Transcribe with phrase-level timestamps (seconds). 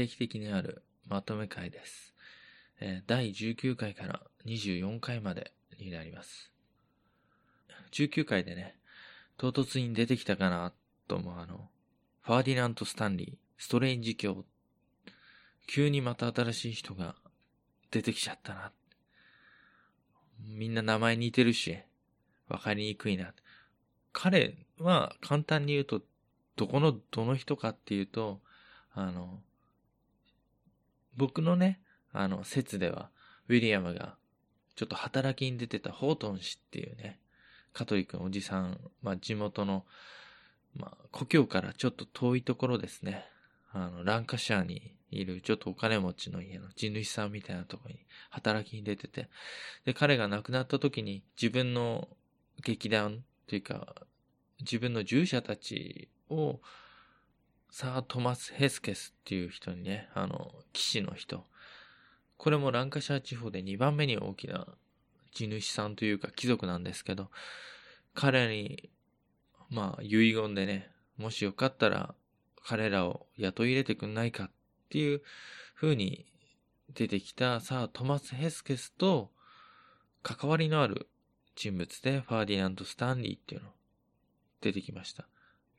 [0.00, 2.14] 定期的にあるまとめ会です。
[2.80, 6.50] え、第19回から24回までになります。
[7.92, 8.76] 19回でね、
[9.36, 10.72] 唐突に出てきたかな
[11.06, 11.68] と思うあの、
[12.22, 14.46] ファーディナント・スタンリー、ストレインジ教。
[15.66, 17.14] 急にまた新しい人が
[17.90, 18.72] 出てきちゃったな。
[20.38, 21.76] みんな名前似てるし、
[22.48, 23.34] わかりにくいな。
[24.14, 26.00] 彼は簡単に言うと、
[26.56, 28.40] どこの、どの人かっていうと、
[28.94, 29.42] あの、
[31.20, 31.80] 僕のね、
[32.14, 33.10] あの、説では、
[33.48, 34.16] ウィリアムが、
[34.74, 37.20] ちょっと働きに出てたホートン氏っていうね、
[37.74, 39.84] カトリックのおじさん、まあ地元の、
[40.74, 43.26] まあ故郷からちょっと遠いところですね。
[43.70, 49.28] あの、ランカシャーにいるちょっとお金持ちの家の地主さんみたいなところに働きに出てて、
[49.84, 52.08] で、彼が亡くなった時に自分の
[52.64, 53.94] 劇団というか、
[54.60, 56.60] 自分の従者たちを、
[57.70, 61.44] サー・トマス・ヘスケスっていう人にね、あの、騎士の人。
[62.36, 64.66] これもランカシャー地方で2番目に大きな
[65.32, 67.30] 地主さんというか貴族なんですけど、
[68.14, 68.90] 彼に、
[69.68, 72.14] まあ、遺言でね、もしよかったら
[72.64, 74.50] 彼らを雇い入れてくんないかっ
[74.88, 75.22] ていう
[75.74, 76.26] 風に
[76.94, 79.30] 出てきたさあトマス・ヘスケスと
[80.22, 81.08] 関わりのある
[81.56, 83.68] 人物でファーディナンド・スタンリーっていうの
[84.60, 85.26] 出てきました。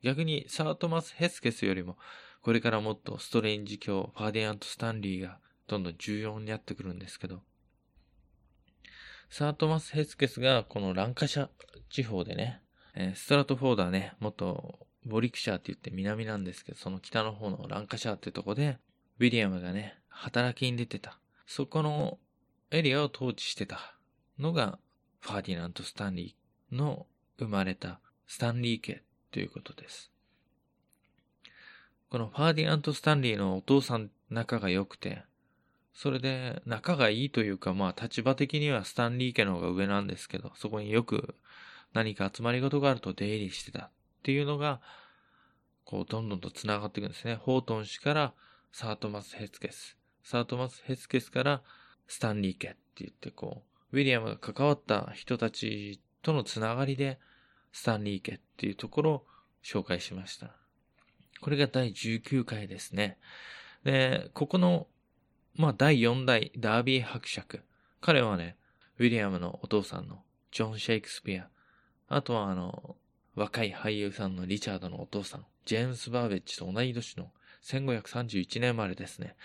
[0.03, 1.97] 逆にサー・トマス・ヘスケスよりも
[2.41, 7.41] これからもっとストレンジ卿ファーディナンド・スタンリーがどんどん重要になってくるんですけど
[9.29, 11.47] サー・トマス・ヘスケスがこのランカシャ
[11.89, 12.61] 地方でね、
[13.15, 18.77] ストラトフォードはね、もっとウォリックシャーって言って南なんですけど、その北の方のランカシャーってとこで、
[19.19, 21.17] ウィリアムがね、働きに出てた。
[21.47, 22.19] そこの
[22.71, 23.95] エリアを統治してた
[24.37, 24.79] のが、
[25.21, 27.05] ファーディナント・スタンリーの
[27.37, 30.11] 生まれたスタンリー家ということです。
[32.09, 35.23] このファーディナント・スタンリーのお父さん仲が良くて、
[35.93, 41.35] それで仲がいいというか、まあ立場的にはスタンリー家の方が上なんですけど、そこによく
[41.93, 43.89] 何か集まり事があると出入りしてたっ
[44.23, 44.81] ていうのが、
[45.85, 47.35] こう、どんどんと繋がっていくんですね。
[47.35, 48.33] ホートン氏から
[48.71, 49.97] サートマス・ヘツケス。
[50.23, 51.61] サートマス・ヘツケスから
[52.07, 57.19] スタンリー家って言って、こう、ウィリアムが関わった人たちとのつながりで、
[57.71, 59.25] スタンリー家っていうところを
[59.63, 60.51] 紹介しました。
[61.41, 63.17] これが第19回ですね。
[63.83, 64.87] で、ここの、
[65.55, 67.61] まあ、第4代ダービー伯爵。
[67.99, 68.55] 彼はね、
[68.99, 70.21] ウィリアムのお父さんの
[70.51, 71.47] ジョン・シェイクスピア。
[72.07, 72.95] あとはあの、
[73.35, 77.31] 若い俳優さんのリチャードのお父さん、ジェームス・バーベッジと同い年の
[77.63, 79.35] 1531年生まれですね。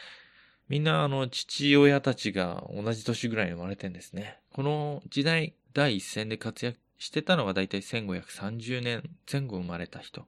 [0.69, 4.39] みんなあの父親たちが同じ年ぐらいに生まれてんですね。
[4.53, 10.27] この時代第一線で活躍してたのがだいたい1530年前後生まれた人。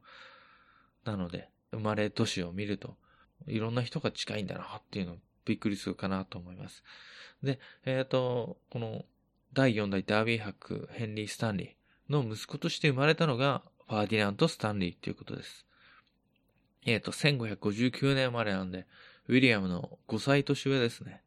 [1.04, 2.96] なので、生まれ年を見ると、
[3.46, 6.82] いろんな人が近いんだなっていうのびっくりするかなと思います。
[7.42, 9.04] で、えっ、ー、と、この
[9.54, 11.78] 第4代ダービー博ヘンリー・スタンリー。
[12.08, 15.66] の息子として生まれたのがファーディナント・スタンリーっていうことです。
[16.86, 18.86] えっ、ー、と、1559年生まれなんで、
[19.28, 21.22] ウィリアムの5歳年上ですね。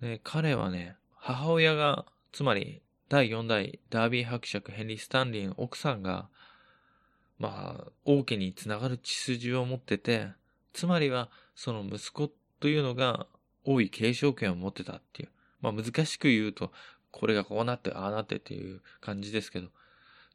[0.00, 6.28] で、彼はね、母親が、つまり、第4代ダービー伯爵ヘンリー・スタンリーの奥さんが、
[7.38, 10.28] まあ、王家につながる血筋を持ってて、
[10.72, 12.30] つまりは、その息子
[12.60, 13.26] というのが、
[13.64, 15.28] 王位継承権を持ってたっていう。
[15.60, 16.72] まあ難しく言うと、
[17.10, 19.68] これがこうなって、ああなってっていう感じですけど、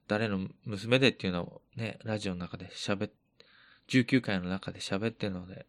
[0.08, 3.12] 誰の娘でっていうのをね、ラジオの中で喋っ、
[3.88, 5.66] 19回の中で喋ってるので、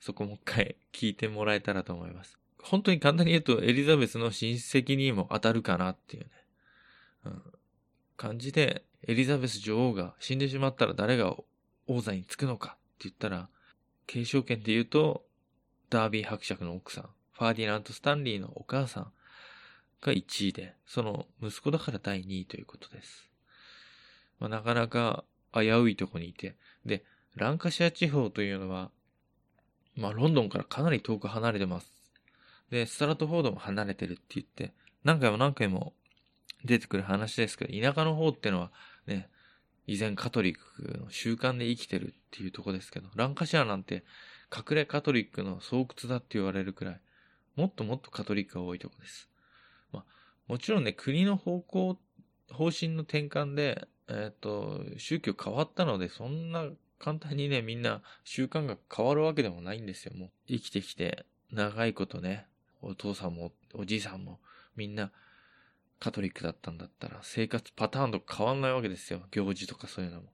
[0.00, 2.38] そこもう一回 聞いてもらえたらと思います。
[2.62, 6.30] 本当に簡単に言うと、エリザベスの親戚にも当たるかなっていうね、
[8.16, 11.36] 感じで、エリザベス女王が死んでしまったら誰が
[11.86, 12.78] 王座につくのかって
[13.08, 13.48] 言ったら、
[14.06, 15.24] 継承権で言うと、
[15.90, 19.12] ダービー伯爵の奥さん、ファーディナント・スタンリーのお母さん
[20.00, 23.30] が1位で、その息子だから第2位ということです。
[24.38, 28.90] まあ、なかなか危ういとこにいて、で、ランカシア地方というのは、
[29.94, 31.92] まあ、ロンドンからかなり遠く離れてます。
[32.70, 34.74] で、ストラトフォードも離れてるって言って、
[35.04, 35.94] 何回も何回も
[36.64, 38.70] 出てくる話ですけど、田舎の方ってのは
[39.06, 39.28] ね、
[39.86, 44.04] 依然カトリックの習慣で生きてるっていうとこですけど、ランカシアなんて
[44.54, 47.00] 隠れカトリックの巣窟だって言われるくらい、
[47.54, 49.28] もっともっとカトリックが多いとこです。
[49.92, 50.04] まあ、
[50.48, 51.98] もちろんね、国の方向、
[52.50, 60.14] 方針の転換で、えっ、ー、と、宗教変わったので、そんな簡単にね、みんな習慣が変わるわけでもないんですよ。
[60.16, 62.46] もう生きてきて、長いことね、
[62.82, 64.40] お父さんもおじいさんも
[64.76, 65.12] みんな
[65.98, 69.22] カトリックだったんだったら、生活パターンと変わんないわけですよ。
[69.30, 70.28] 行事とかそういうのも。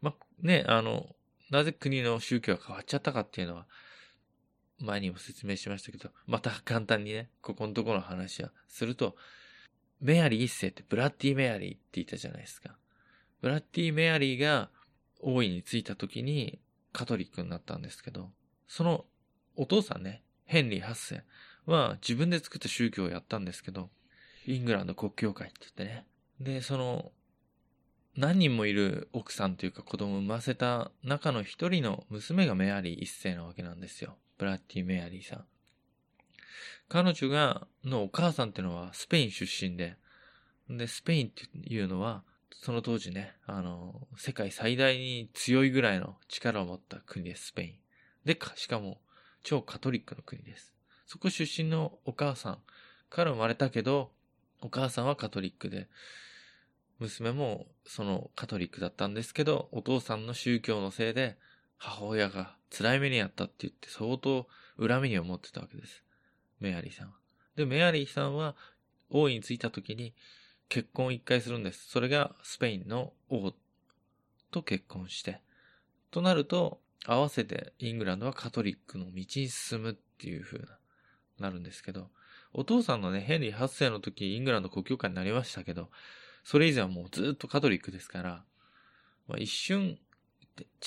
[0.00, 1.14] まね、あの、
[1.50, 3.66] なぜ国の宗教が変わっちゃったかっていうのは、
[4.78, 9.16] 前にも説明しましたけど、また簡単にね、ここのところの話はすると、
[10.00, 12.76] メアリー一世ってブラッディ・メアリーって言ったじゃないですか。
[13.42, 14.70] ブラッディ・メアリーが
[15.20, 16.58] 王位についた時に
[16.92, 18.30] カトリックになったんですけど、
[18.66, 19.04] その
[19.56, 21.24] お父さんね、ヘンリー8世
[21.66, 23.90] は自分で作った宗教をやったんですけど、
[24.46, 26.06] イングランド国教会って言ってね。
[26.40, 27.12] で、その、
[28.16, 34.16] 何人もいる奥さんというか子供を産ませた中の一人の娘がメアリー一世なわけなんですよ。
[34.36, 35.44] ブラッディ・メアリーさん。
[36.88, 39.96] 彼女が、のお母さんっていうのはスペイン出身で、
[40.68, 47.74] で、スペインっていうのは、その当時ね、あの、世界最大に強いぐらいの力を持った国です、スペイン。
[48.24, 49.00] で、しかも、
[49.42, 50.74] 超カトリックの国です。
[51.06, 52.58] そこ出身のお母さん
[53.08, 54.12] から生まれたけど、
[54.60, 55.88] お母さんはカトリックで、
[56.98, 61.38] 娘もそのカトリックだったんですけど、お父さんの宗教のせいで、
[61.78, 64.46] 母親が辛い目にやったって言って相当
[64.78, 66.04] 恨みに思ってたわけです。
[66.60, 67.14] メアリーさんは。
[67.56, 68.54] で、メアリーさんは
[69.08, 70.14] 王位に着いた時に
[70.68, 71.88] 結婚を一回するんです。
[71.88, 73.52] それがスペインの王
[74.50, 75.40] と結婚して。
[76.10, 80.78] となると、合わせてイングランドはカトリックの道に進むっていう風な、
[81.38, 82.10] なるんですけど、
[82.52, 85.90] お父さんのね、ヘンリー8世の時、イングランド国教会になりましたけど、
[86.44, 88.44] それ以前はもうずっとカトリックですから、
[89.28, 89.98] まあ、一瞬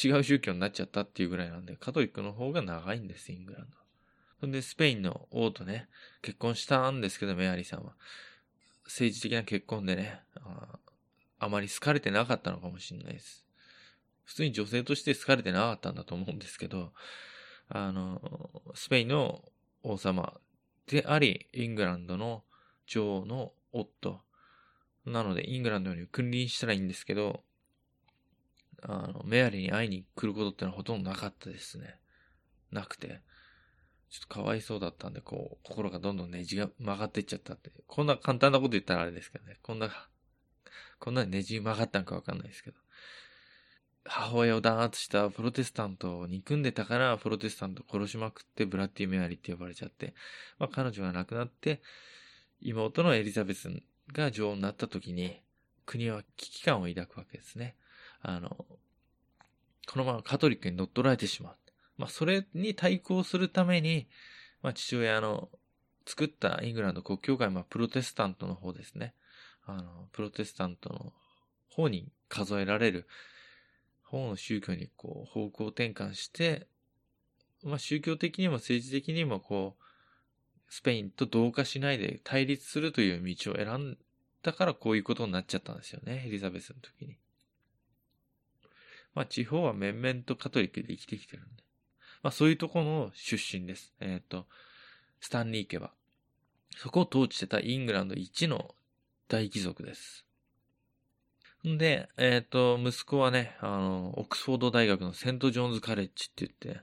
[0.03, 3.77] 違う宗教になっちゃったっていうぐらいなんで、カトリックの方が長いんです、イングランド。
[4.41, 5.87] そんで、スペインの王とね、
[6.21, 7.93] 結婚したんですけど、メアリーさんは。
[8.85, 10.77] 政治的な結婚でね、あ
[11.39, 13.45] あまり好かれてなかったのかもしれないです。
[14.23, 16.93] 普通に女性として好かれてなかったんだと思うんですけど、
[17.69, 18.21] あの、
[18.75, 19.43] スペインの
[19.83, 20.39] 王様
[20.87, 22.43] であり、イングランドの
[22.87, 24.21] 女王の夫。
[25.05, 27.43] なので、イングランドに君臨したらいいんですけど、
[28.81, 31.97] あの、メアリーに会いに来ることってのはほとんどなかったですね。
[32.71, 33.21] なくて。
[34.09, 37.71] ちょっとかわいそうだったんで、こう、心がどんどんねじが曲がっていっちゃったって。
[37.87, 39.57] こんな簡単なこと言ったらあれですけどね。
[39.63, 39.89] こんな、
[40.99, 42.77] こんなにねじ曲がったんかわかんないですけど。
[44.05, 50.13] 母親を弾圧したプロテスタントを憎んでたから、プロテスタントを殺しまくってブラッディ・メアリーって呼ばれちゃって、
[50.59, 51.81] まあ彼女が亡くなって、
[52.61, 53.69] 妹のエリザベス
[54.11, 55.41] が女王になった時に、
[55.85, 57.75] 国は危機感を抱くわけですね。
[58.21, 61.55] あの、このままカトリックに乗っ取られてしまう。
[61.97, 64.07] まあそれに対抗するために、
[64.61, 65.49] まあ父親の
[66.05, 69.13] 作ったイングランド国教会、まあプロテスタントの方ですね。
[69.65, 71.13] あの、プロテスタントの
[71.69, 73.07] 方に数えられる
[74.13, 76.67] 方の宗教にこう方向転換して、
[77.63, 79.83] まあ宗教的にも政治的にもこう、
[80.69, 83.97] スペインと同化しないで対立するという道を選ん
[84.43, 87.17] だからこういうことになっちゃったんですよね、エリザベスの時に。
[89.15, 91.63] まあ地方は面々とカトリックで生きてきてるんで。
[92.21, 93.93] まあそういうところの出身です。
[93.99, 94.45] えっ、ー、と、
[95.21, 95.91] スタンリー家は。
[96.77, 98.75] そこを統治してたイングランド一の
[99.27, 100.25] 大貴族です。
[101.67, 106.81] んで、えっ、ー、と、息子はね、あの、オックスフォード大学のセント・ジョーンズ・カレッジって言って、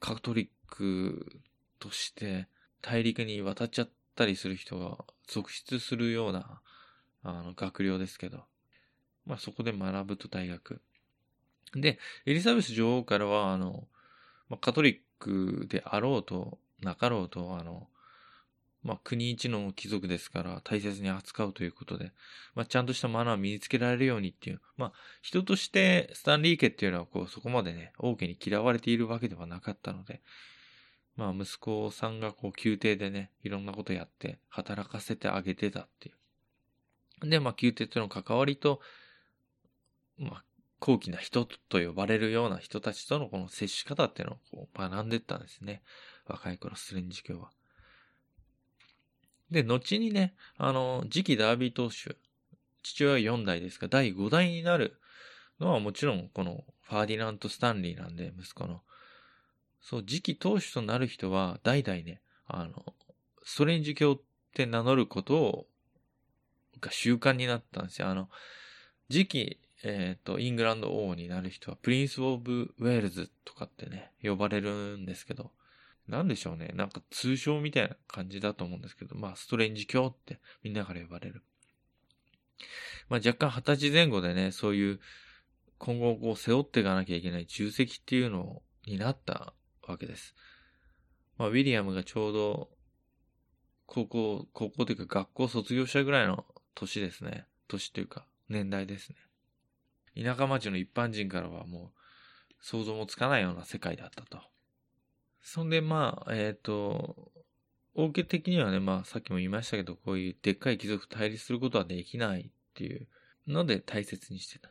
[0.00, 1.40] カトリック
[1.78, 2.48] として
[2.80, 6.60] 大陸に渡っちゃったりする人が続出するような、
[7.22, 8.44] あの、学寮ですけど、
[9.26, 10.80] まあそこで学ぶと大学。
[11.74, 13.86] で、エリザベス女王からは、あの、
[14.48, 17.88] まあ、カトリックであろうと、なかろうと、あの、
[18.82, 22.12] まあ、国一の貴族ですから大切に扱うということで、
[22.54, 30.20] まあ、ちゃんとしたマナーを身につけられるようにっていう、まあ、人としてスタンリー家っていうのはこう、そこまでね、王家に嫌われているわけではなかったので、
[31.16, 36.12] まあ、息子さんがこう、宮廷でね、いろんなことやって働かせてあげてたってい
[37.22, 37.28] う。
[37.28, 38.80] で、まあ、宮廷との関わりと、
[40.18, 40.44] まあ、
[40.80, 45.82] 高貴な人と呼ばれるような人たちとのこの接し方っていうのをこう学んでったんですね。
[46.26, 47.50] 若い頃、スレンジ教は。
[49.52, 52.16] で、後にね、あの、次期ダービー投手、
[52.82, 54.98] 父親4代ですが、第5代になる
[55.60, 58.80] のはもちろんこのファーディナント・スタンリーなんで、息子の。
[59.80, 62.94] そう、次期投手となる人は代々ね、あの、
[63.44, 64.20] ストレンジ教っ
[64.54, 65.66] て名乗ることを、
[66.80, 68.08] が習慣になったんですよ。
[68.08, 68.28] あの、
[69.10, 75.50] 次期、えっ、ー、と、イングランド王になる人は、プリンス・オブ・ウェールズとかってね、呼ばれるんですけど、
[76.08, 76.72] なんでしょうね。
[76.74, 81.42] なんか通称みたいな感じだと思うんですけど、まあ、ストレンジ卿ってみんなから呼ばれる。
[83.08, 85.00] まあ、若干二十歳前後でね、そういう
[85.78, 89.52] 今後こう背負っていかなきゃいけない重責っていうのになった
[89.86, 90.34] わけです。
[91.38, 92.70] まあ、ウィリアムがちょうど
[93.86, 97.46] 高校、高校というか学校卒業したぐらいの年ですね。
[97.68, 99.16] 年というか年代ですね。
[100.24, 104.40] 田舎町の一般人からはもう想像もつかないような世界だったと。
[105.42, 107.32] そんで、まあ、えっ、ー、と、
[107.94, 112.44] 王家的にはね、まあ、さっきも言いましたけど、こういうでっかい貴族対立することはできないっ
[112.74, 113.06] ていう
[113.46, 114.70] ので大切にしてた。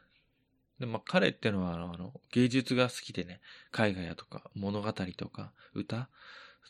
[0.79, 3.41] で、まあ、彼っていうのは、あの、芸術が好きでね、
[3.77, 6.09] 絵画やとか、物語とか、歌。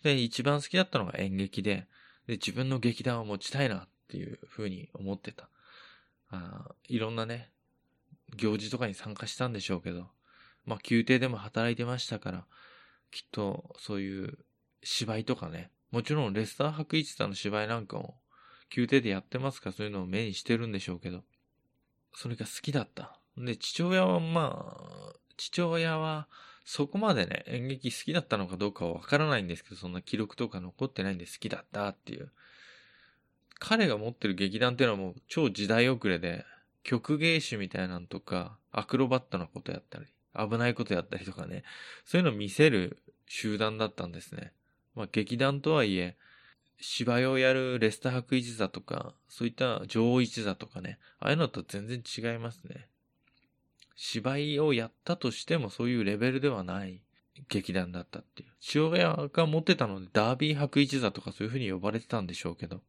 [0.03, 1.87] で、一番好きだったのが演劇で、
[2.27, 5.47] で、自分の劇団を持ちたいなっていうふうに思ってた。
[6.29, 7.51] あいろんなね、
[8.35, 10.09] 行事とかに参加したんでしょうけど、
[10.65, 12.45] まあ、宮廷でも働いてましたから、
[13.11, 14.37] きっと、そういう
[14.83, 18.17] 芝居とかね、もちろんレスター博一さんの芝居なんかも、
[18.75, 21.23] 宮廷でやってますから、そういうのを目にしてるんでしょうけど、
[22.15, 23.19] それが好きだった。
[23.37, 26.27] で、父親はまあ、父親は
[26.63, 32.31] そこまでね、演劇好きだったのかどうかはわからないんですけど、そんな記録とか残ってないんで好きだったっていう。
[33.59, 36.45] 彼が持ってる劇団っていうのはもう超時代遅れで、
[36.83, 41.63] 曲芸師みたいなんとか、アクロバットなことやったり、危ないことやったりとかね、
[42.05, 42.97] そういうのを見せる
[43.27, 44.53] 集団だったんですね。
[44.95, 46.17] まあ劇団とはいえ、
[46.79, 52.87] 芝居をやるレスタ博一座とか、そういった女王一座とかね、ああいうのと全然違いますね。
[53.95, 57.01] 芝居をやったとしてもそういうレベルではない
[57.49, 58.49] 劇団だったっていう。
[58.59, 62.81] 父親が持ってたのでダービー博一座とかそういう風に呼ばれてたんでしょうけど。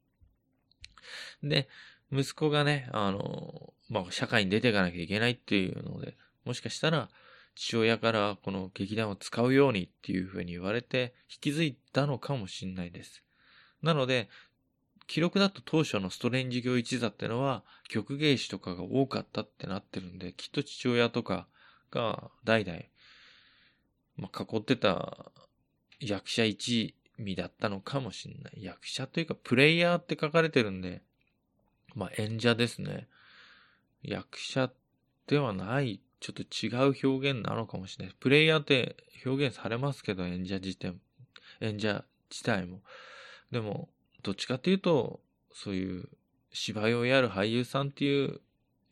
[1.43, 1.69] で、
[2.11, 7.11] 息子がね、あの、まあ、社会に出ていかなきゃいけないっていうので、もしかしたら
[7.55, 13.23] 父親からこの劇団を使うようにっていう風に言われて引き継いだのかもしんないです。
[13.83, 14.29] なので、
[15.07, 21.47] 記録だと当初のストレンジ業一座ってのは曲芸師とかが多かったってなってるんで、きっと父親とか
[21.91, 22.79] が代々、
[24.17, 25.33] まあ、囲ってた
[26.01, 28.63] 役者一味だったのかもしんない。
[28.63, 31.03] 役者というかプレイヤーって書かれてるんで、
[31.95, 33.09] まあ演者ですね。
[34.03, 34.71] 役者
[35.27, 38.15] ではない、ちょっと違う表現なのかもしれない。
[38.21, 40.95] プレイヤーって表現されますけど、演者自体、
[41.61, 42.81] 演者自体も。
[43.51, 43.89] でも、
[44.23, 45.21] どっちかっていうと、
[45.53, 46.09] そういう
[46.53, 48.41] 芝居をやる俳優さんっていう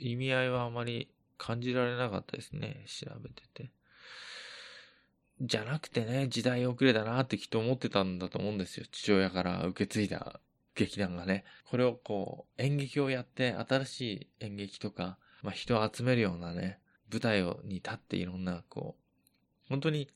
[0.00, 1.08] 意味合いはあまり
[1.38, 2.84] 感じられなかったですね。
[2.88, 3.70] 調べてて。
[5.40, 8.86] じゃなくてね、時代遅れだなってきっと思ってたんだと思うんですよ。
[8.90, 10.40] 父親から受け継いだ
[10.74, 11.44] 劇団がね。
[11.70, 20.08] これをこう、演劇をやって、新しい演劇とか、まあ人を集めるようなね、舞台をに立っていろんな、こう、本当に、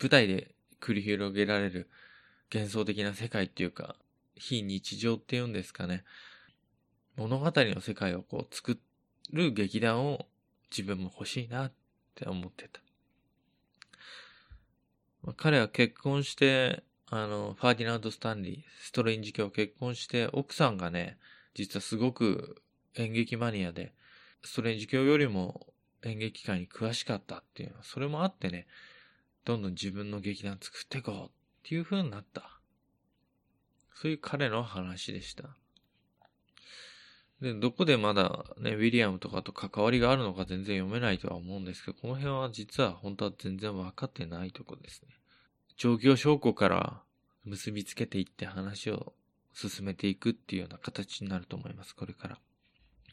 [0.00, 1.88] 舞台で繰り広げられる
[2.52, 3.96] 幻想的な世界っていうか、
[4.36, 6.04] 非日常っていうんですかね。
[7.16, 8.78] 物語の世界をこう作
[9.32, 10.26] る劇団を
[10.70, 11.72] 自分も欲しいなっ
[12.14, 12.80] て思ってた。
[15.22, 21.18] まあ、彼は結婚して、あの、ファーディナンド・スタンリー、ストレインジ家を結婚して、奥さんがね、
[21.54, 22.62] 実はすごく
[22.94, 23.92] 演劇マニアで、
[24.42, 25.66] ストレンジ教よりも
[26.02, 28.66] 演劇界に詳しかったっていうのは、それもあってね、
[29.44, 31.30] どんどん自分の劇団作っていこうっ
[31.62, 32.58] ていう風になった。
[33.94, 35.56] そういう彼の話でした。
[37.40, 45.08] で、どこでまだね、ウィリアムとかと関わりがあるのか全然読めないとは思うんですけど、この辺は実は本当は全然分かってないとこですね。
[45.76, 47.02] 状況証拠から
[47.44, 49.14] 結びつけていって話を
[49.52, 52.38] 進めていくっていうような形になると思います、これから。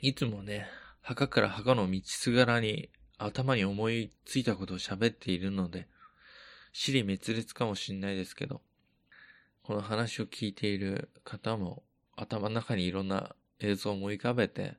[0.01, 0.67] いつもね、
[1.05, 5.87] 墓から墓の道すがらに頭に思いついたことを喋っているので、
[6.73, 8.63] 死滅裂かもしんないですけど、
[9.61, 11.83] この話を聞いている方も
[12.15, 14.77] 頭の中にいろんな映像を思い浮かべて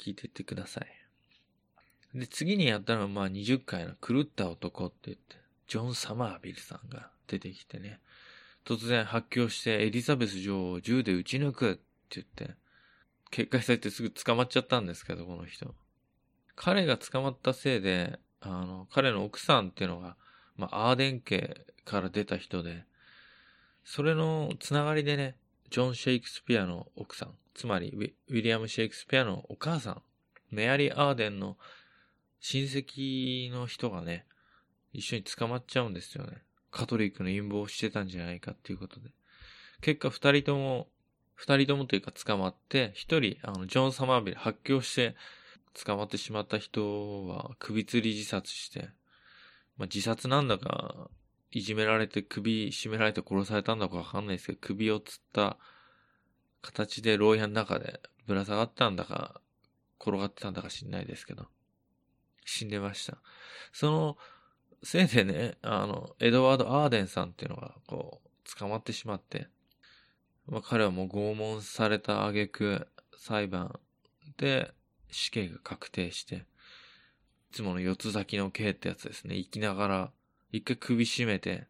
[0.00, 2.18] 聞いていってください。
[2.18, 5.36] で、次にやったのはまあ20回の狂った男って言って、
[5.68, 8.00] ジョン・サマービルさんが出てきてね、
[8.64, 11.80] 突然発狂してエリザベス女王を銃で撃ち抜くって
[12.16, 12.56] 言って、
[13.30, 15.74] 決壊されてすぐ捕まっちゃったんですけど、この人。
[16.56, 20.16] 彼が捕まったせいで、あの、彼の奥さんっていうのが
[20.60, 22.84] まあ、アーデン家から出た人で、
[23.82, 25.36] それのつながりでね、
[25.70, 30.02] ジョン・シェイクスピアの奥さん、つまりウィリアム・シェイクスピアのお母さん、
[30.50, 31.56] メアリー・アーデンの
[32.40, 34.26] 親戚の人がね、
[34.92, 36.42] 一緒に捕まっちゃうんですよね。
[36.70, 39.08] カトリックの陰謀をしてたんじゃないかっていうことで。
[39.80, 40.88] 結果二人とも、
[41.40, 45.16] 二人ともというか捕まって、一人、あの、ジョン・サマービル発狂して
[45.72, 48.90] 捕まってしまった人は首吊り自殺して、
[49.78, 51.08] まあ、自殺なんだか、
[51.50, 55.56] いじめられて首絞められて殺されたんだかわかんないですけど、首をつった
[56.60, 59.40] 形で牢屋の中でぶら下がったんだか、
[59.98, 61.46] 転がってたんだか知んないですけど、
[62.44, 63.16] 死んでました。
[63.72, 64.18] その
[64.82, 69.48] せいでね、あの、エドワード・アーデンさんっていうのが、こう、捕まってしまって、
[70.50, 73.78] まあ、彼はもう拷問された挙句、裁判
[74.36, 74.72] で
[75.10, 76.40] 死刑が確定して、い
[77.52, 79.36] つもの四つ咲きの刑ってやつですね。
[79.36, 80.10] 生きながら
[80.50, 81.68] 一回首絞めて、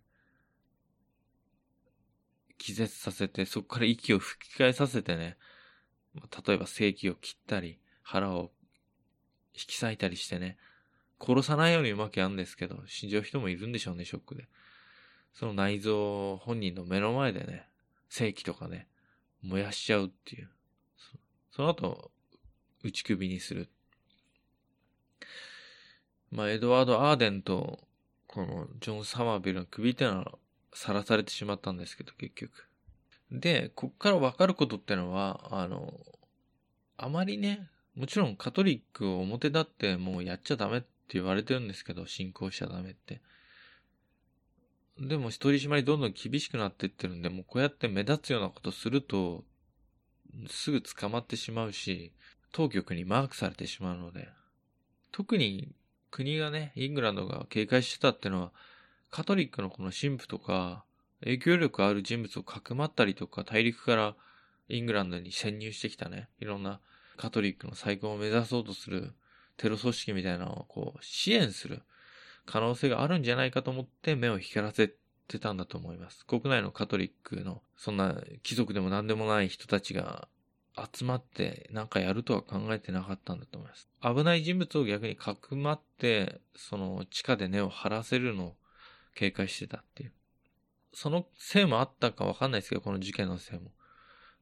[2.56, 5.36] 気絶させて、そこから息を吹き替えさせてね、
[6.14, 8.50] まあ例えば正気を切ったり、腹を
[9.54, 10.56] 引き裂いたりしてね、
[11.20, 14.48] 殺さないようにうまくやるんですけど、死んじゃう人もいるんでしょうね、ショックで。
[15.34, 17.69] その内臓本人の目の前でね、
[18.10, 18.88] 正気とかね、
[19.42, 20.50] 燃やしちゃうっていう。
[21.52, 22.10] その後、
[22.82, 23.70] 打ち首にする。
[26.30, 27.78] まあ、エドワード・アーデンと、
[28.26, 30.38] このジョン・サマービルの首っていうのは、
[30.74, 32.66] さらされてしまったんですけど、結局。
[33.30, 35.94] で、こっからわかることってのは、あの、
[36.96, 43.20] あまりね、もちろんカトリックを表立ってもうやっちゃダメって言われてるんですけど、信仰しちゃダメって。
[45.00, 49.44] でも取り締まりどんどん厳しくなっていってるんで、もうこうやって目立つようなことすると、
[50.48, 52.12] すぐ捕まってしまうし、
[52.52, 54.28] 当局にマークされてしまうので、
[55.10, 55.72] 特に
[56.10, 58.52] 国がね、イングランドが警戒してたってのは、
[59.10, 60.84] カトリックのこの神父とか、
[61.20, 64.14] 影響力ある人物をかくまったりとか、大陸から
[64.68, 66.80] イングランドに潜入してきたね、いろんな
[67.16, 69.12] カトリックの再興を目指そうとする
[69.56, 71.82] テロ組織みたいなのをこう支援する。
[72.46, 74.92] 可能性があるんじゃないかと思って目を光らせ
[75.28, 76.26] てたんだと思います。
[76.26, 80.28] 国内のカトリックのそんな貴族でも何でもない人たちが
[80.92, 83.88] 集まってなんかやるとは考えてなかったんだと思います。
[84.02, 88.56] 危ない人物を逆にかくまって、その地下で根を張らせるのを
[89.14, 90.12] 警戒してたっていう。
[90.92, 93.70] そのせいもあったかわかんないですけど、この事件のせいも。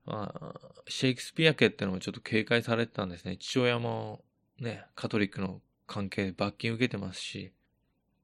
[0.06, 0.54] まあ、
[0.88, 3.36] シェイクスピア家っていうのもちょっと警戒されてたんですね。
[3.36, 4.24] 父親も
[4.58, 7.52] ね、カトリックの関係罰金受けてますし。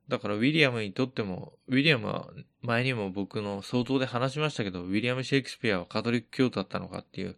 [0.08, 2.28] だからウィリアムにとっても、ウィリアムは
[2.60, 7.36] 前にも僕の相当で話しましたけど、ウィリアム・シェイクスピアはカトリック教徒だったのかっていう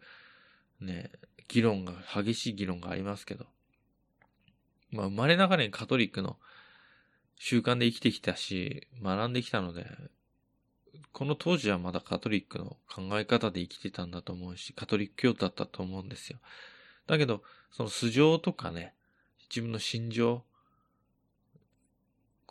[0.80, 1.10] ね、
[1.48, 3.46] 議論が、激しい議論がありますけど。
[4.90, 6.38] まあ、生まれながらにカトリックの
[7.36, 9.86] 習慣で生きてきたし、学んできたので、
[11.12, 16.38] この当時はまだカトリックの考え方で生きてたんだと思うし、カトリック教徒だったと思うんですよ。
[17.06, 18.94] だけど、その素性とかね、
[19.48, 20.44] 自分の心情、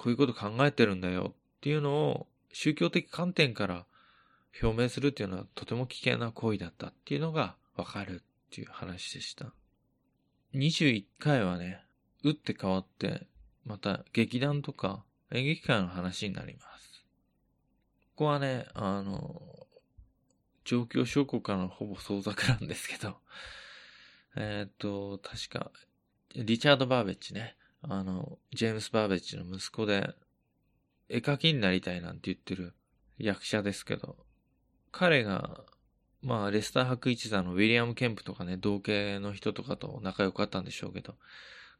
[0.05, 3.87] こういうこと考えてるんだよっていうのを宗教的観点から
[4.61, 9.51] 表明するっていうのはとても危険な行為だったっていうのがわかるっていう話でした。
[10.53, 11.83] 21回はね、
[12.23, 13.25] 打って変わって、
[13.65, 17.03] また劇団とか演劇界の話になります。
[18.09, 19.41] ここはね、あの、
[20.65, 23.17] 状況証拠からのほぼ創作なんですけど、
[24.35, 25.71] えっ、と、確か、
[26.35, 27.55] リチャード・バーベッジね、
[27.87, 30.13] あの、ジェームス・バーベッジの息子で、
[31.09, 32.73] 絵描きになりたいなんて言ってる
[33.17, 34.17] 役者ですけど、
[34.91, 35.63] 彼が
[36.25, 41.13] まあ、レスター博一座のウィリアム・ケンプとかね、同系の人とかと仲良かったんでしょうけど、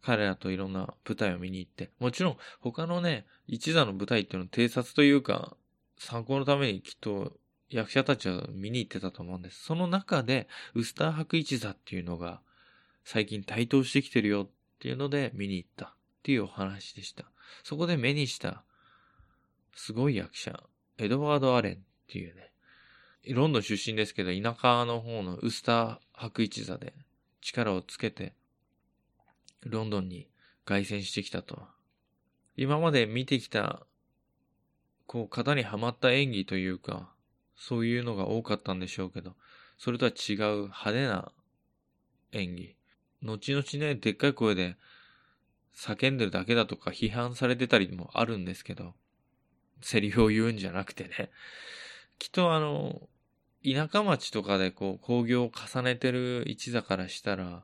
[0.03, 5.57] 彼らといろんな舞台を見に行って、もちろん他のね、一座の舞台っていうのを偵察というか、
[5.97, 7.33] 参考のためにきっと
[7.69, 9.63] 役者たちは見に行ってたと思うんです。
[9.63, 12.39] その中で、ウスター博一座っていうのが
[13.03, 15.89] 最近台頭してきてるよっっていうので見に行ったっ
[16.23, 17.25] ていうお話でした。
[17.63, 18.63] そこで目にした
[19.75, 20.63] すごい役者、
[20.97, 22.51] エドワード・アレンっていうね、
[23.29, 26.93] ロンドン出身ですけど、田舎の方のウスター白一座で
[27.41, 28.33] 力をつけて、
[29.61, 30.29] ロンドンに
[30.63, 31.67] 凱旋してきたと。
[32.55, 33.85] 今まで見てきた、
[35.07, 37.13] こう、型にはまった演技というか、
[37.57, 39.35] そういうのが多かったんでしょうけど、
[39.77, 41.31] それとは違う派手な
[42.31, 42.75] 演技。
[43.25, 44.77] 後々ね、でっかい声で
[45.75, 48.93] 叫んでるだけだとか批判されてたりもあるんですけど、
[49.81, 51.29] セリフを言うんじゃなくてね。
[52.17, 53.09] きっとあの、
[53.63, 57.63] 田舎町とかでこう工業を重ねてる一座からしたら、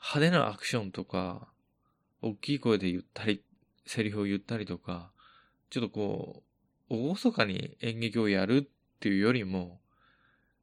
[0.00, 1.48] 派手なアクションとか、
[2.20, 3.42] 大きい声で言ったり、
[3.86, 5.10] セリフを言ったりとか、
[5.70, 6.42] ちょっとこ
[6.90, 9.80] う、おごそかに演劇をやるっていうよりも、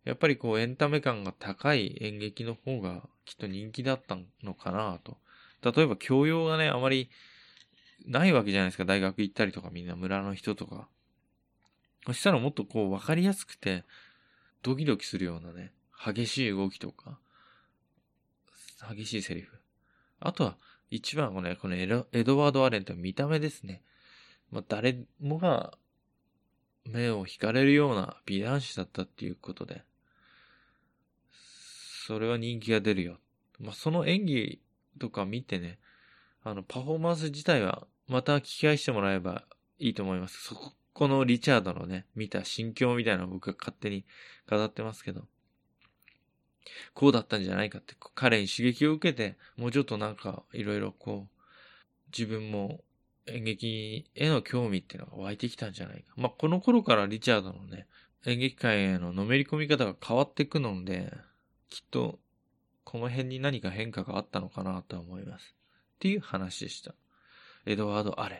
[0.04, 5.18] やっぱりこうエンタメ感が高い演劇の方がきっと人気だったのかなと。
[5.62, 7.10] 例えば教養がね、あまり
[8.06, 8.86] ないわけじゃないですか。
[8.86, 10.88] 大学行ったりとかみんな村の人とか。
[12.06, 13.84] そしたらもっとこう分かりやすくて、
[14.62, 15.74] ドキドキするようなね、
[16.06, 17.18] 激しい動きとか、
[18.90, 19.58] 激しいセリフ。
[20.20, 20.58] あとは、
[20.92, 22.06] 一番はね、このエド
[22.38, 23.82] ワード・アレンと見た目ですね。
[24.52, 25.78] まあ、誰もが
[26.86, 29.84] 目を惹かれるような美男子だったっていうことで、
[32.06, 33.18] それは人気が出るよ。
[33.60, 34.60] まあ、その演技
[35.00, 35.80] とか見てね、
[36.44, 39.44] あの、パフォーマンス自体はまた聞き返してもらえば
[39.80, 40.44] いいと思います。
[40.44, 44.06] そこのリチャードのね、見た心境みたいなのを僕が勝手に
[44.48, 45.24] 語ってますけど、
[46.94, 51.42] こうだったんじゃないかって、彼に刺激を受けて、もうちょっとなんか、いろいろこう、
[52.16, 52.84] 自分も
[53.26, 56.14] 演劇への興味っていうのが湧いてきたんじゃないか。
[56.18, 57.88] まあ、この頃からリチャードのね、
[58.28, 61.12] 演劇界へののめり込み方が変わっていくので、
[61.70, 62.20] きっと、
[62.84, 65.56] この辺に何か変化があったのかなと思います。
[65.96, 66.94] っていう話でした。
[67.66, 68.40] エドワード・アレン。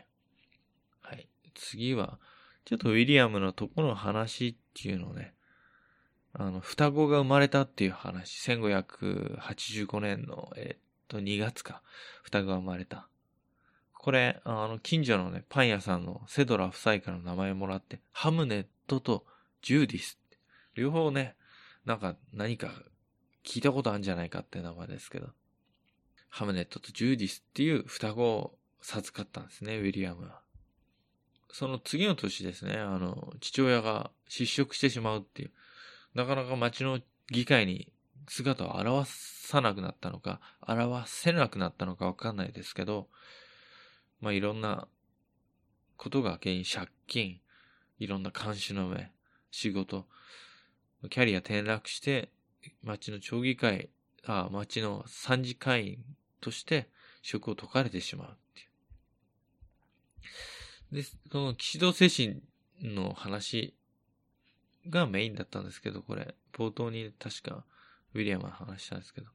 [1.02, 1.28] はい。
[1.54, 2.20] 次は、
[2.66, 5.34] ちょっとウィリアムのとこの話っていうのをね、
[6.34, 11.82] あの、双子が生まれたっていう話、1585年の、えっと、2月か、
[12.24, 13.08] 双子が生まれた。
[13.94, 19.26] これ、あの、近所のね、パン屋さんのセドラ夫妻からの名前もらって、ハムネットと
[19.62, 20.20] ジューディス。
[20.76, 21.36] 両方ね、
[21.86, 22.70] なんか何か
[23.46, 25.28] 聞いたことあるんじゃないかって名前ですけど。
[26.36, 30.42] ハムネットとジューディスっていう双子を授かったんですね、ウィリアムは。
[31.50, 35.52] その次の年ですね、あの、父親が失職してしまうっていう。
[36.14, 37.00] なかなか町の
[37.32, 37.90] 議会に
[38.28, 43.08] 姿を現さなくなったのか、現せなくなったのかわかんないですけど、
[44.20, 44.90] まあいろんな
[45.96, 47.40] ことが原因、借金、
[47.98, 49.10] いろんな監視の上、
[49.52, 50.06] 仕事、
[51.10, 52.30] キャリア転落して、
[52.84, 53.90] 町の町議会、
[54.26, 56.06] あ町の参事会員
[56.42, 56.90] として
[57.22, 58.62] 職を解かれてしまうって
[60.98, 61.04] いう。
[61.04, 62.42] で、この騎士道精神
[62.82, 63.76] の話
[64.90, 67.66] がメインだったんですけど、これ、冒頭に確か
[68.14, 69.28] ウィリアムが話したんですけど、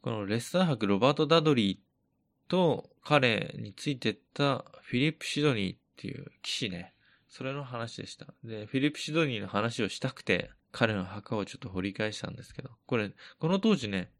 [0.00, 6.94] このレスター伯ロバート・ダドリーと彼についてったフィリップ・シドニーっていう騎士ね、
[7.28, 8.26] それの話でした。
[8.42, 14.10] で、フィリップ・シドニーの話をしたくて、彼の墓をちょっと掘り返したんですけど、これ、この当時ね、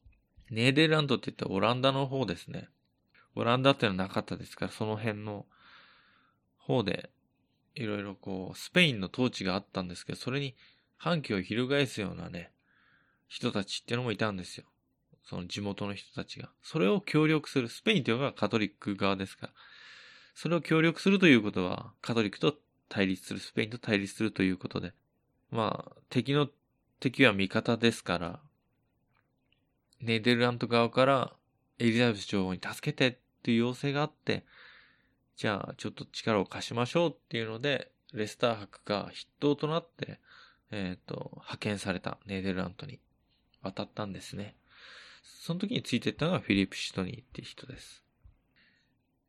[0.50, 2.68] ネーデルラントって言ったオランダの方ですね。
[3.34, 5.46] オランダってのはなかったですから、その辺の
[6.56, 7.10] 方で、
[7.74, 10.56] いろいろこう、スペインの統治があったんですけど、それに
[10.96, 12.52] 反旗を翻すようなね、
[13.28, 14.64] 人たちっていうのもいたんですよ。
[15.22, 16.50] その地元の人たちが。
[16.62, 17.68] それを協力する。
[17.68, 19.52] スペインというのがカトリック側ですから。
[20.34, 22.56] それを協力するということは、カトリックと
[22.88, 24.94] 対立する、スペインと対立するということで。
[25.50, 26.48] まあ、敵の
[27.00, 28.40] 敵は味方ですから、
[30.00, 31.32] ネーデルラント側から
[31.78, 34.44] エリザベス女王に助けてっていう要請があって、
[35.36, 40.18] じゃあちょっと力を貸しましょうっていうので、レスター博が筆頭となって、
[40.70, 43.00] えっ、ー、と、派遣されたネーデルラントに
[43.62, 44.56] 渡ったんですね。
[45.22, 48.02] その時についてったのがフィリップ・シドニーって人です。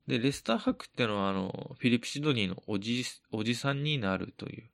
[0.08, 4.70] で、レスター博っていうのはあの、フィリップ・シドニーのおじ、おじさんになるという。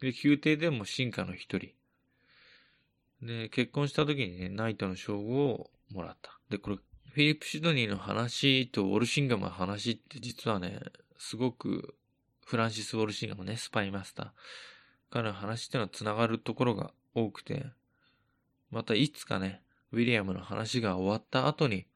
[0.00, 1.70] で、宮廷でも進化の一人。
[3.22, 6.38] で、結婚した時にね、ナイトの称号をもらった。
[6.48, 10.80] で、これ、フィリップ・シドニーの話とウォルシンガムの話って実はね、
[11.18, 11.96] すごく
[12.46, 14.30] フランシス・ウォルシンガムね、スパイマスター。
[15.10, 17.66] 彼の話っていうのは繋がるところが多くて、
[18.70, 19.60] またいつかね、
[19.92, 21.86] ウィリアムの話が終わった後に、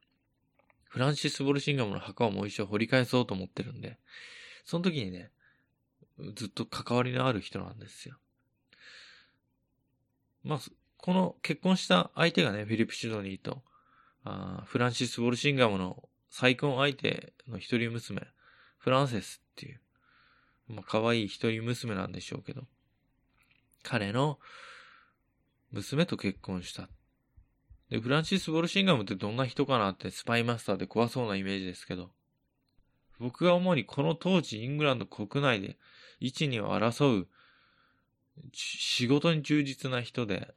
[0.83, 3.97] フランシス・ウォルシンガムの墓をもう一度掘り返そうと思ってるんで、
[4.65, 5.31] その時にね、
[6.35, 8.15] ずっと関わりのある人なんですよ。
[10.43, 10.59] まあ、
[10.97, 13.63] この結婚した相手がね、フィリップ・シドニーと、
[14.23, 18.21] あフランシス・ウォルシンガムの再婚相手の一人娘、
[18.77, 19.81] フランセスっていう、
[20.67, 22.63] まあ、可愛い一人娘なんでしょうけど、
[23.83, 24.39] 彼の
[25.71, 26.89] 娘と結婚した。
[27.89, 32.11] で、フランシス・ウォルシンガムってどんな人かなってスパイマスターで怖そうなイメージですけど、
[33.19, 35.77] 僕が主にこの当時イングランド国内で
[36.19, 37.27] 一二を争う
[38.53, 40.53] 仕事に忠実な人で、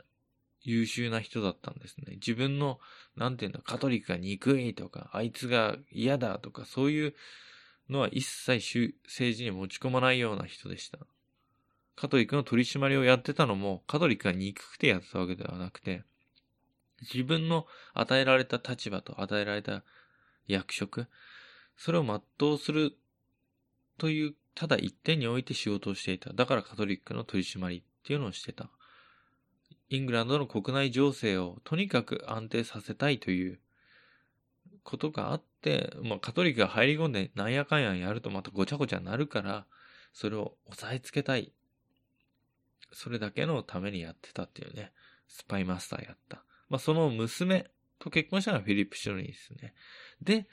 [0.63, 2.15] 優秀な人だったんですね。
[2.15, 2.81] 自分の、
[3.17, 7.15] なんていうんだ、カトリックが憎いとか、あいつが嫌だとか、そういう
[7.89, 10.99] のは一切政治に持ち込まないような人でした。
[11.97, 16.05] カトリックの取り締まりをやってたのも、カトリックが憎くてやってたわけではなくて、
[17.01, 19.85] 自分の与えられた立場と与えられた
[20.47, 21.07] 役職、
[21.77, 22.97] それを全うする
[23.99, 26.33] という、ただ一点において仕事をしていた。
[26.33, 28.69] だからカトリックの取り締まりっていうのをしてた。
[29.89, 33.61] イングランドの国内情勢をとにかく安定させたいという
[34.83, 39.65] ことがあって、まあ、カトリックが入り込んでなんやかんややるとまたごちゃごちゃになるから、
[40.13, 41.53] それを押さえつけたい。
[42.91, 44.91] それだけのためにやってたっていうね、
[45.29, 46.43] スパイマスターやった。
[46.69, 49.73] まあ、その娘と結婚したのがフィリップ・シュロニーですね。
[50.21, 50.49] で、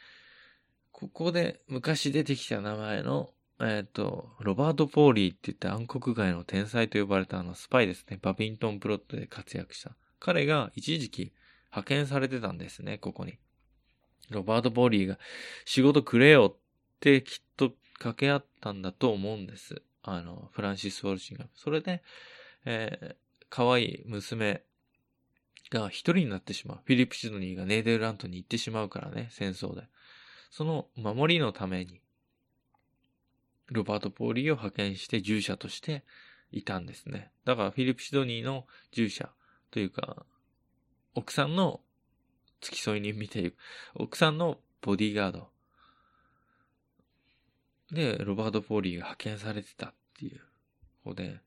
[0.92, 8.20] ここで昔出てきた名前のえっ、ー、と、ロバート・ポーリーって言って暗黒街の天才と呼ばれたあのスパイですね。
[8.22, 9.96] バビントンプロットで活躍した。
[10.20, 11.34] 彼が一時期
[11.72, 13.38] 派遣されてたんですね、ここに。
[14.30, 15.20] ロバート・ポーリーが
[15.66, 16.60] 仕事くれよっ
[17.00, 19.82] てきっと掛け合ったんだと思うんです。
[20.04, 21.48] あの、フランシス・ウォルシンガム。
[21.56, 22.04] それで、
[22.66, 23.16] えー、
[23.50, 24.64] 可愛い娘
[25.72, 26.80] が一人になってしまう。
[26.86, 29.84] フィリップ・シドニーがネーデルラントに行ってしまうからね、戦争で。
[30.52, 32.02] その守りのために、
[33.68, 36.04] ロバート・ポーリーを派遣して従者として
[36.52, 37.32] いたんですね。
[37.46, 39.30] だからフィリップ・シドニーの従者
[39.72, 40.26] というか、
[41.16, 41.82] 奥さんの
[42.62, 43.58] 付き添い人見ていく。
[43.96, 45.50] 奥さんのボディーガード。
[47.92, 50.42] で、ロバート・ポーリーが派遣されてたっていう
[51.04, 51.40] 方で、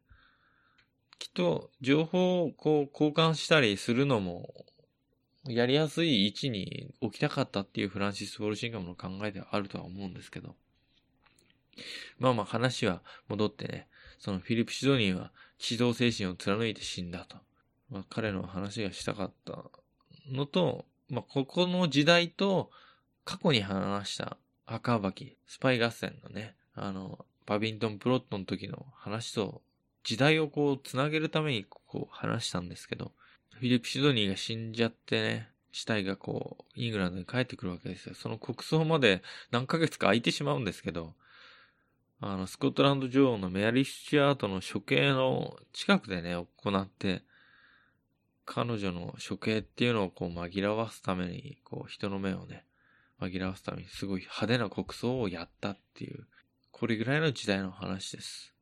[1.18, 4.54] きっと情報をこう交換したりするのも
[5.48, 10.54] やりやすい位置に置きたかったっていうフランシス・ウォルシンガムの考えではあるとは思うんですけど。
[12.18, 13.88] まあまあ話は戻ってね、
[14.18, 17.36] そのフィリップ・シドニーは指導精神を貫いて死んだと。
[17.90, 19.64] まあ彼の話がしたかった
[20.30, 22.70] のと、まあここの時代と
[23.24, 24.36] 過去に話した
[24.66, 29.62] 赤暴き、スパイ合戦のね、あの、パビントンプロットの時の話と
[30.04, 33.12] 時代をこうつなげるためにこう話したんですけど、
[33.54, 38.14] フィリップ・シドニーが死んじゃってね、死体がこう、イングランドに帰ってくるわけですよ。
[38.14, 41.14] その国葬まで何ヶ月か空いてしまうんですけど、
[42.20, 47.22] あの、スコットランド女王のメアリー・スチュアートの処刑の近くでね、行って、
[48.44, 52.64] 彼女の処刑っていうのをこう紛らわすために、こう人の目をね、
[53.20, 56.26] 紛らわすためにすごい派手な国葬をやったっていう、
[56.72, 58.54] これぐらいの時代の話です。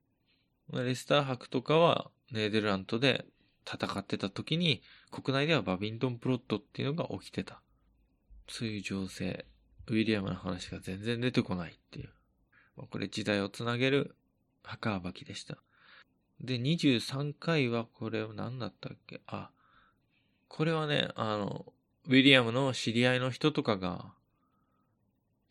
[0.73, 3.25] レスター博とかはネーデルラントで
[3.67, 7.63] 戦ってた時に、国内ではバビントンプロットっていうのが起きてた。
[8.49, 9.47] そういう情勢、
[9.87, 12.16] ウィリアムの話が全然出てこないっていう。
[12.77, 14.15] これ時代をつなげる
[14.63, 15.59] 墓暴きでした。
[16.41, 19.21] で、23回はこれ何だったっけ？
[19.27, 19.51] あ、
[20.49, 21.73] これはね、あの、
[22.07, 24.13] ウィリアムの知り合いの人とかが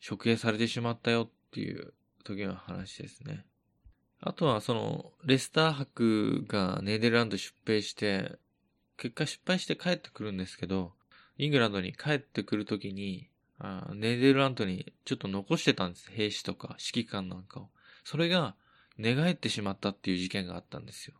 [0.06, 1.92] 処刑されてしまったよっていう
[2.24, 3.44] 時の話ですね。
[4.20, 8.36] あとはその、レスター博がネーデルランド出兵して、
[8.96, 10.92] 結果失敗して帰ってくるんですけど、
[11.36, 16.10] イングランドに帰ってくるときに、あネーデルランドにちょっと残してたんです。
[16.10, 17.68] 兵士とか指揮官なんかを。
[18.04, 18.54] それが
[18.98, 21.14] 寝返ってしまったっていう事件があったんですよ。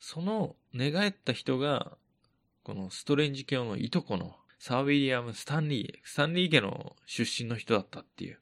[0.00, 1.96] その寝返った人が、
[2.62, 8.38] このストレンジ教のいとこのサー・ウィリアム・スタンリー、スタンリー家の出身の人だったっていう。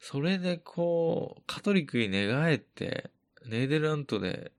[0.00, 3.10] それでこう、カトリックに寝返って、
[3.46, 4.52] ネーデルラントで、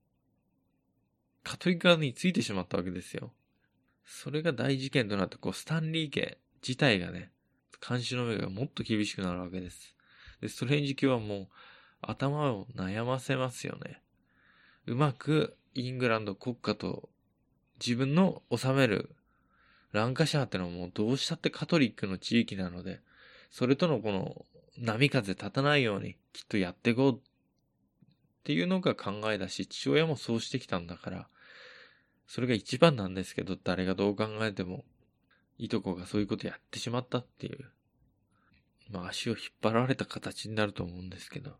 [1.43, 3.31] カトリック側についてしまったわけですよ。
[4.05, 7.31] それが大事件となって、こう、スタンリー家自体がね、
[7.87, 9.95] 監視の目がもっと厳しくなるわけです。
[10.41, 11.47] で、ストレンジ教はもう、
[12.01, 14.01] 頭を悩ませますよね。
[14.85, 17.09] うまく、イングランド国家と、
[17.79, 19.15] 自分の治める、
[19.91, 23.01] ランカシャーってのはもうどうしたってカトリックの地域なので、
[23.49, 24.45] それとのこの
[24.77, 27.19] 波風立たないようにきっとやっていこうっ
[28.43, 31.27] ていうのが考えだし、父親もそうしてきたんだから、
[32.27, 34.83] それが一番なんですけど、誰がどう考えても、
[35.57, 37.65] いとこがそういうことやってしまったっていう。
[38.91, 41.57] まあ足を引っ張られた形になると思うんですけど、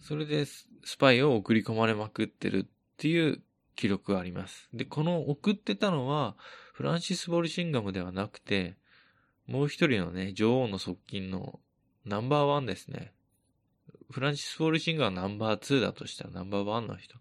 [0.00, 3.42] それでスパイを送り込まれまくってるっていう
[3.76, 4.68] 記録があります。
[4.72, 6.36] で、この送ってたのは、
[6.72, 8.76] フランシス・ボルシンガムではなくて、
[9.46, 11.60] もう一人のね、女王の側近の
[12.04, 13.12] ナンバーワンですね。
[14.10, 17.16] フランシス・ウォルシンガムはナンバーツーだとしたらナンバーワンの人。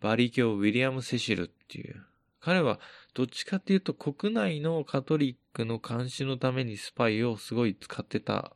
[0.00, 2.04] バーリー卿ウィリアム・セシルっていう。
[2.40, 2.80] 彼は
[3.18, 8.52] どっちかっていうと国内のカトリックの監視のためにスパイをすごい使ってた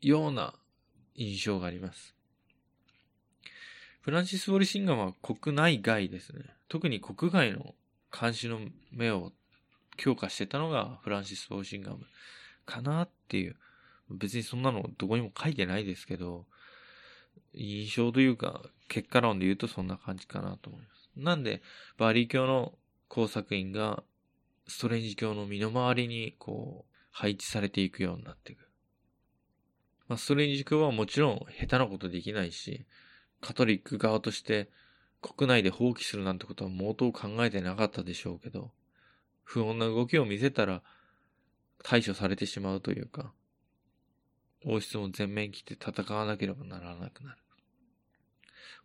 [0.00, 0.54] ような
[1.14, 2.14] 印象があります。
[4.00, 6.44] フランシス・ウォルシンガムは国内外ですね。
[6.70, 7.74] 特に国外の
[8.18, 8.60] 監視の
[8.92, 9.32] 目を
[9.98, 11.98] 強化してたのがフランシス・ウォルシンガム
[12.64, 13.56] かなっていう
[14.08, 16.46] 別にそんなのどこにも書いてないですけど、
[17.52, 21.10] 印象というか、結果論で言うとそんな感じかなと思います。
[21.14, 21.60] なんで、
[21.98, 22.72] バーリー卿の
[23.08, 24.02] 工作員が、
[24.68, 28.68] ストレンジ卿の身の回りに、こう、配置されていくようになっていく。
[30.08, 32.86] まあ、ストレンジ卿はもちろん下手なことできないし、
[33.40, 34.70] カトリック側として
[35.20, 38.70] 国内で放棄するなんてことは毛頭考えてなかったでしょうけど、
[39.42, 40.82] 不穏な動きを見せたら
[41.82, 43.32] 対処されてしまうというか、
[44.64, 47.38] 王室も全面切って戦わなければならなくなる。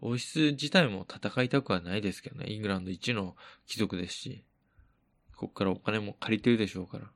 [0.02, 2.52] 王室自体も戦いたくはないですけどね。
[2.52, 3.36] イングランド一の
[3.68, 4.44] 貴族ですし、
[5.36, 7.12] こっからお金も借りてるでしょうから。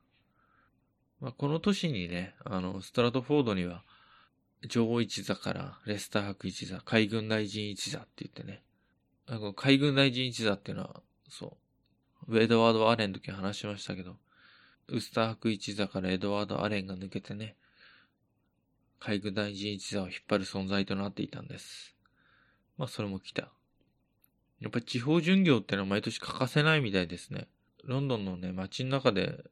[1.20, 3.84] まあ、この年にね、あの、ストラトフォードには、
[4.68, 8.62] 女王一座からレスター博一座、海軍大臣一座って言ってね。
[9.26, 11.56] あの海軍大臣一座っていうのは、そ
[12.28, 14.16] う、エドワード・アレンの時話しましたけど、
[14.88, 17.56] ウスター博一座からエドワード・アレンが抜けてね、
[19.00, 21.95] 海軍大臣一座を引っ張る存在となっていたんです。
[22.78, 23.50] まあ、それも来た。
[24.60, 27.48] やっぱり地方巡業ってのは毎年欠かせないみたいですね。
[27.84, 29.44] ロンドンのね、街の中で、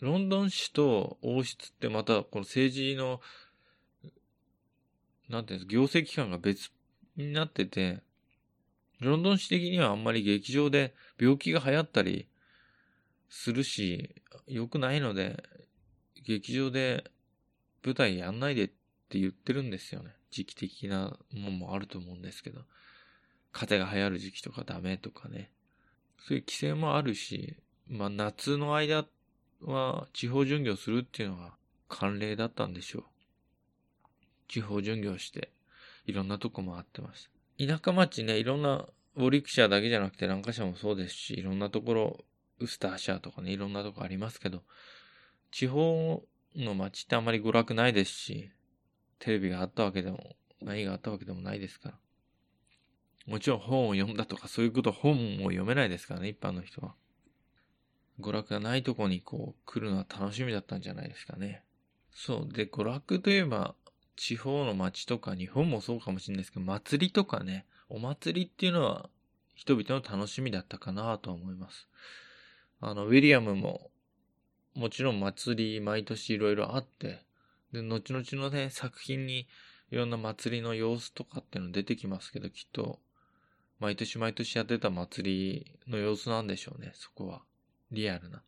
[0.00, 3.20] ロンドン市と王室ってまたこの政治の、
[5.28, 6.72] なんていうんですか、行政機関が別
[7.16, 8.02] になってて、
[9.00, 12.28] ロンドン市的にはあんまり劇場で病気が流行ったり
[13.28, 14.14] するし、
[14.46, 15.42] 良くないので、
[16.24, 17.10] 劇場で
[17.84, 18.70] 舞台やんないでっ
[19.12, 20.10] って言ってるんですよね。
[20.30, 22.62] 時期的なもんもあると思うんですけど。
[23.52, 25.50] 風が流行る時期とかダメとかね。
[26.26, 29.04] そういう規制もあるし、まあ夏の間
[29.60, 31.52] は地方巡業するっていうのが
[31.90, 33.04] 慣例だったんでしょう。
[34.48, 35.50] 地方巡業して、
[36.06, 37.66] いろんなとこ回ってました。
[37.66, 42.24] 田舎町ね、いろんな、ウォリクシャーだけじゃなくてランカシャもそうですし、いろんなところ、
[42.60, 44.62] ウスターシャーとかね、いろんなとこありますけど、
[45.50, 46.22] 地方
[46.56, 48.50] の街ってあんまり娯楽ないですし、
[49.22, 51.94] テレビがあったわけでも、何があったわけでもないですから。
[53.26, 56.94] もちろん本を読んだとかそういうこと本を読めないですからね、一般の人は。
[58.20, 61.62] 娯楽がないとこにこう来るのは楽しみだったんじゃないですかね。
[62.12, 62.52] そう。
[62.52, 63.76] で、娯楽といえば、
[64.16, 69.08] 地方の街とか日本もそうかもしれないですけど、祭りとかね、お祭りっていうのは
[69.54, 71.86] 人々の楽しみだったかなと思います。
[72.80, 73.92] あの、ウィリアムも、
[74.74, 77.24] もちろん祭り毎年いろいろあって、
[77.72, 79.48] で、後々のね、作品に
[79.90, 83.00] いろんな祭りの様子とかっていうの出てきますけど、きっと、
[83.80, 87.42] 毎年毎年やってた祭りの様子なんでしょうね、そこは。
[87.90, 88.42] リアルな。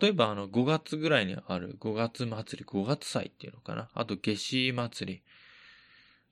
[0.00, 3.90] 例えばあの5月ぐらいにある5月祭り、5月祭っていうのかな？
[3.94, 5.22] あと夏至祭り。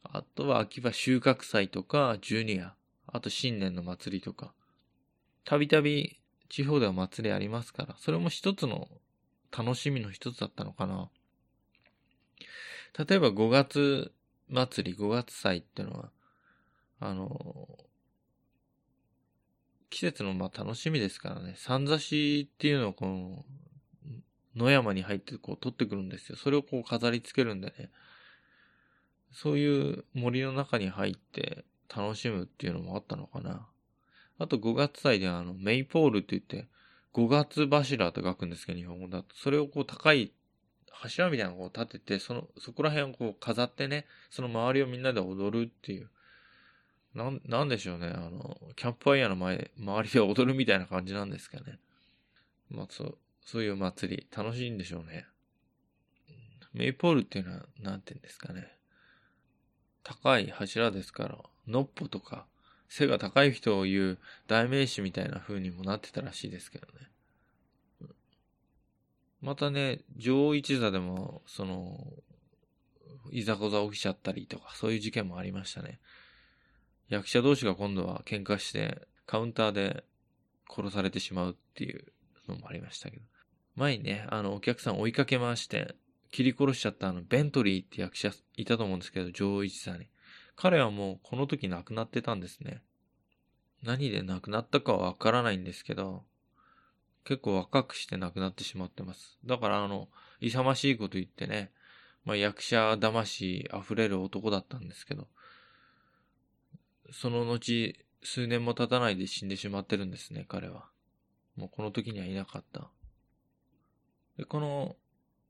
[0.04, 2.74] あとは秋葉収穫祭とかジュニア。
[3.06, 4.54] あと新年の祭りとか。
[5.44, 8.88] たびたび地方では祭りありますから、それも一つの
[9.56, 11.10] 楽しみの一つだったのかな。
[12.98, 14.12] 例えば5月
[14.48, 16.10] 祭り、5月祭ってのは、
[17.00, 17.78] あの、
[19.88, 23.44] 季節のまあ楽しみですからね、三座しっていうのをこの、
[24.54, 26.36] 野山に入ってこう取ってくるんですよ。
[26.36, 27.90] それをこう飾り付けるんでね。
[29.32, 33.66] そういう森の中に入って楽しむっていうのもあったのかな。
[34.38, 36.68] あと5月祭であの、メイポールって言って、
[37.14, 39.34] 5月柱と書くんですけど、日本語だと。
[39.34, 40.32] それをこう高い
[40.92, 46.10] 柱みたいなのを立てて、その、そこら辺をこう飾ってね、その周りをみんなで踊るっていう。
[47.14, 48.08] なん、なんでしょうね。
[48.08, 51.78] あの、キャンプファイヤーの前、周りで踊るみたいな感じなんですかね。
[52.70, 55.26] まあ、そう、そういう祭り、楽しいんでしょうね。
[56.72, 58.78] メイポールっていうのは、なんて言うんですかね。
[60.02, 62.46] 高い柱ですから、のっぽとか、
[62.88, 67.11] 背が高い人を言う代名詞みたいな風にもなってたらしいですけどね。
[69.42, 72.06] またね、女王一座でも、その、
[73.30, 75.98] いざこざ起きちゃったりとか、そういう事件もありましたね。
[77.08, 80.04] 役者同士が今度は喧嘩して、カウンターで
[80.70, 82.04] 殺されてしまうっていう
[82.48, 83.22] のもありましたけど。
[83.74, 85.96] 前にね、あの、お客さん追いかけ回して、
[86.30, 90.06] 切り殺しちゃったあの、ベントリーって役者いたと思うんですけど、女王一座に。
[90.54, 92.82] 彼はもうこの時亡くなってたんですね。
[93.82, 96.24] 何で亡くなったかはわからないんですけど、
[97.24, 99.38] 結構若くして亡くなってしまってます。
[99.44, 100.08] だからあの、
[100.40, 101.70] 勇ましいこと言ってね、
[102.24, 105.28] まあ役者魂溢れる男だったんですけど、
[107.12, 110.86] その後、数年も経たないで死んでしまってるんですね、彼は。
[111.56, 112.88] もうこの時にはいなかった。
[114.36, 114.96] で、この、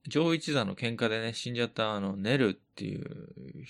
[0.08, 3.64] 上一座の喧嘩でね、死んじゃったあの、ネルっていう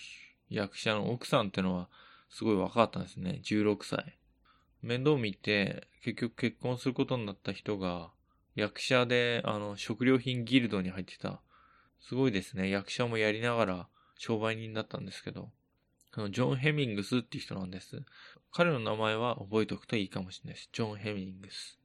[0.48, 1.88] 役者の奥さんってのは、
[2.30, 3.40] すごい若かったんですね。
[3.44, 4.18] 16歳。
[4.82, 8.10] 面倒見て、結局結婚することになった人が、
[8.54, 11.40] 役者で、あの、食料品ギルドに入ってた。
[12.00, 12.68] すごいですね。
[12.68, 15.50] 役者もやりながら商売人だったんですけど。
[16.20, 18.02] のジョン・ヘミングスっていう人なんです。
[18.52, 20.68] 彼の名前は覚えておくといいかもしれないです。
[20.72, 21.78] ジョン・ヘミングス。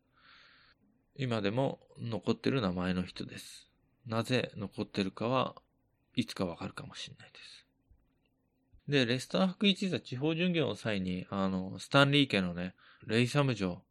[1.16, 3.70] 今でも残ってる名前の人です。
[4.06, 5.56] なぜ残ってるかは
[6.16, 7.66] いつかわかるかもしれないです。
[8.88, 12.74] で、レスター博一座地方巡業の際に、あの、スタンリー家のね、
[13.06, 13.84] レイサム城、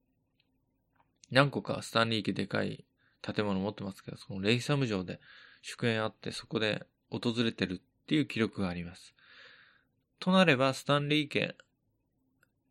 [1.30, 2.84] 何個かスタンリー家でかい
[3.22, 5.20] 建物持ってますけど、そのレイサム城で
[5.62, 9.14] 祝宴あって、そこで訪れてるっていう記録があります。
[10.18, 11.56] となれば、スタンリー家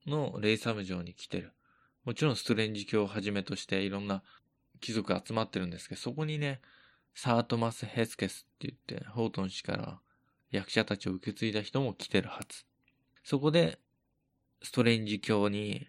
[0.08, 1.54] のレイサム城に来てる。
[2.04, 4.24] もちろんストレンジ教をはじめとしていろんな
[4.80, 6.62] 貴族集まってるんですけど、そこにね、
[7.14, 10.00] サートマス・ヘスケスって言って、ホートン氏から
[10.52, 12.66] 役者たちを受け継いだ人も来てるはず。
[13.24, 13.80] そこで、
[14.62, 15.88] ストレンジ教に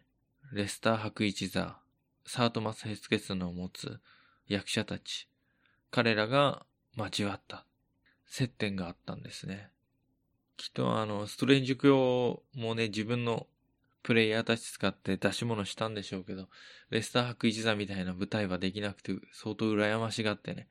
[0.53, 1.77] レスター博一座、
[2.25, 3.99] サートマス・ヘスケスの持つ
[4.47, 5.29] 役者たち、
[5.91, 6.65] 彼らが
[6.97, 7.65] 交わった。
[8.27, 9.71] 接点があったんですね。
[10.57, 13.47] きっとあの、ストレンジ教もね、自分の
[14.03, 16.49] プレイヤーたち使って出し物したんでしょうけど、
[16.91, 20.69] レスター博一座みたいな舞台はできなくて、相当羨ましがってね、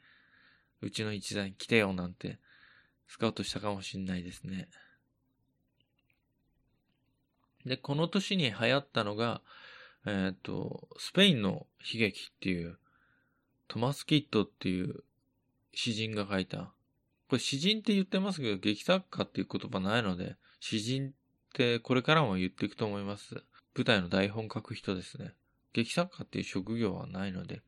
[0.82, 2.40] うちの一座に来てよなんて、
[3.08, 4.70] スカウトしたかもしんないですね。
[7.66, 9.42] で、この年に流行ったのが、
[10.06, 12.78] えっ、ー、と、スペインの悲劇っていう、
[13.68, 15.04] トマス・キッドっていう
[15.74, 16.72] 詩人が書いた、
[17.28, 21.12] これ詩人って言ってますけど、劇作家っていう言葉ないので、詩人っ
[21.54, 23.44] てこれからも言っていくと思います。
[23.76, 25.34] 舞台の台本書く人ですね。
[25.74, 27.62] 劇作家っていう職業はないので、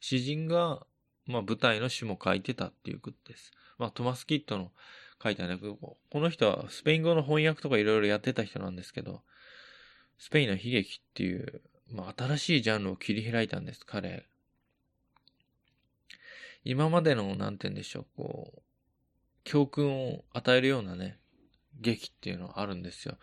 [0.00, 0.86] 詩人が、
[1.26, 3.52] まあ舞台の詩も書いてたっていうことです。
[3.78, 4.72] まあトマス・キッドの
[5.22, 9.22] 書いたね、この人はスペイン語の翻訳とかいろいろやってた人なんですけど、
[10.18, 11.62] スペインの悲劇っていう、
[11.94, 14.26] まあ、新しいジャンルを切り開いたんです、彼。
[16.64, 18.62] 今までの、なんて言うんでしょう、こう、
[19.44, 21.18] 教訓を与えるようなね、
[21.80, 23.16] 劇っていうのはあるんですよ。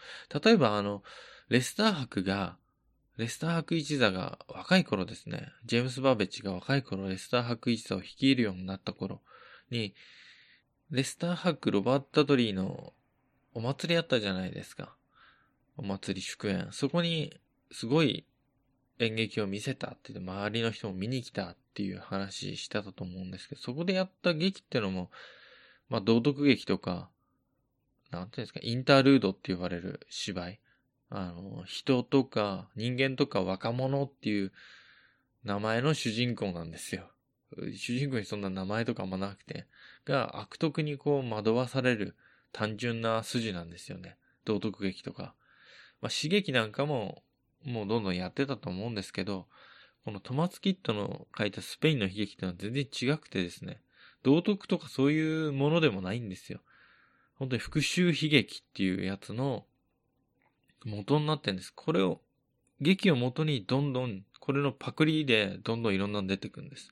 [0.44, 1.04] 例えば、あの、
[1.50, 2.58] レスター博が、
[3.18, 9.22] レスター博一座が若い頃ですね、ジェームス・バーベッジが若い頃、レスター博一座を率いるようになった頃
[9.70, 9.94] に、
[10.92, 12.94] レスター博ロバート・ドリーの
[13.54, 14.96] お祭りあったじゃないですか。
[15.76, 16.72] お祭り祝宴。
[16.72, 17.38] そこに
[17.72, 18.26] すごい
[19.06, 25.10] 演劇を見せたって言って、周りの人も見に来たっていう話したと思うんですけど、そこでやった劇ってのも、
[25.90, 27.10] まあ、道徳劇とか、
[28.12, 30.60] なんていうんですか、インタールードって言われる芝居。
[31.10, 34.54] あの、人とか人間とか若者っていう
[35.44, 37.12] 名前の主人公なんですよ。
[37.76, 39.66] 主人公にそんな名前とかもなくて、
[40.06, 42.16] が悪徳にこう惑わされる
[42.54, 44.18] 単純な筋なんですよね。
[44.46, 45.36] 道徳劇とか。
[46.02, 47.24] まあ、刺激なんかも、
[47.64, 49.48] もうどんどんやってたと思うんですけど、
[50.04, 53.82] このトマツキットの書いたスペインの悲劇ってのは全然違くてですね、
[54.24, 56.60] 道徳とかそういうものでもないんですよ。
[57.36, 59.66] 本当に復讐悲劇っていうやつの
[60.86, 61.74] 元になってるんです。
[61.76, 62.22] これを、
[62.80, 66.92] 劇を元にどんどん、これのパクリでどんどんいろんなの出てくるんです。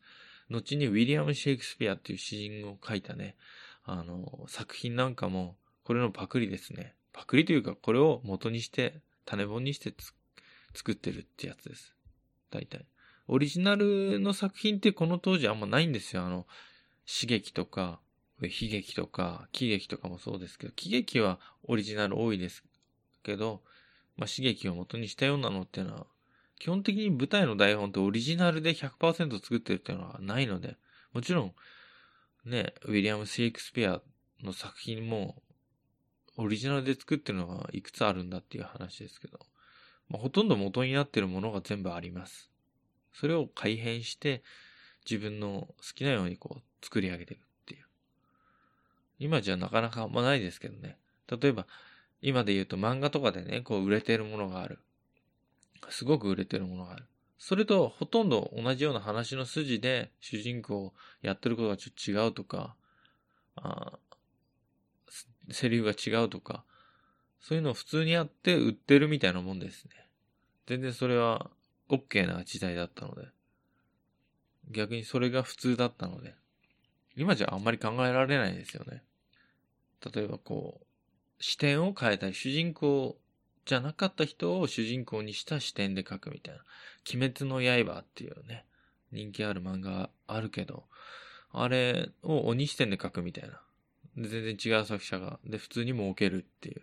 [0.50, 3.36] 後にウィリアム・シェイクスピアっていう詩人を書いたね、
[3.84, 6.96] あの、作品なんかも、これのパクリですね。
[7.14, 9.92] パクリというか、これを元にして、種本にして
[10.74, 11.94] 作ってるってやつです。
[12.52, 12.86] 大体。
[13.28, 16.24] オリジナルの作品ってこの当時あんまないんですよ。
[16.24, 16.48] あの、
[17.06, 18.00] 刺激とか、
[18.42, 22.64] 悲劇とか、喜劇とかもそうですけど、喜劇はオリジナル多いです
[23.24, 23.62] けど、
[24.18, 26.08] まあ、刺激を元にしたようなのっていうのは、
[26.60, 30.78] 基本的に舞台の台本ってオリジナルで100%作ってるっていうのはないので、
[31.14, 31.54] もちろん、
[32.46, 34.02] ね、ウィリアム・シェイクスピア
[34.44, 35.42] の作品も
[36.38, 39.40] オリジナルで作ってるのはいくつあるんだっていう話ですけど、
[40.10, 42.50] まあ、ほとんど元になっているものが全部あります。
[43.14, 44.44] それを改変して
[45.10, 47.86] 自分の好きなようにこう作り上げていくっていう。
[49.20, 50.98] 今じゃなかなかあんまないですけどね。
[51.28, 51.68] 例えば、
[52.22, 54.80] 今で言うと漫画とかでね、こう売れてるものがある。
[55.90, 57.06] すごく売れてるものがある。
[57.38, 62.76] それとほとんど同じような話の筋で主人公をやってることがちょっと違うとか、
[63.56, 63.98] あ
[65.52, 66.64] セリフが違うとか、
[67.42, 69.92] そういうのを普通にやって売ってるみたいなもんですね。
[70.68, 71.50] 全然それは
[71.90, 73.28] OK な時代だったので。
[74.72, 76.36] 逆にそれが普通だったので。
[77.16, 79.04] 今じゃあんまり考えられないですよね。
[80.14, 83.18] 例えばこう、視点を変えたり、主人公
[83.66, 86.64] じゃなかった人を主人公にした視点で描くみたいな。
[87.12, 88.66] 鬼滅の刃っていうね、
[89.12, 90.86] 人気ある漫画あるけど、
[91.52, 93.62] あれを鬼視点で描くみたいな。
[94.16, 96.82] 全然違う作者が、で、普通にも置けるっていう。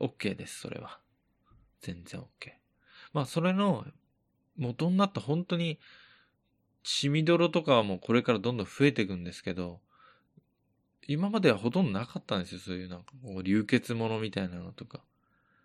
[0.00, 0.98] OK です、それは。
[1.80, 2.24] 全然 OK。
[3.12, 3.86] まあ、それの
[4.56, 5.78] 元になった本当に、
[6.82, 9.80] 血みどろとかはもうこれからどんどん増えていくんですけど、
[11.06, 15.02] 今まではほとんどなかったんですよ、そういうなんかこう流血ものみたいなのとか。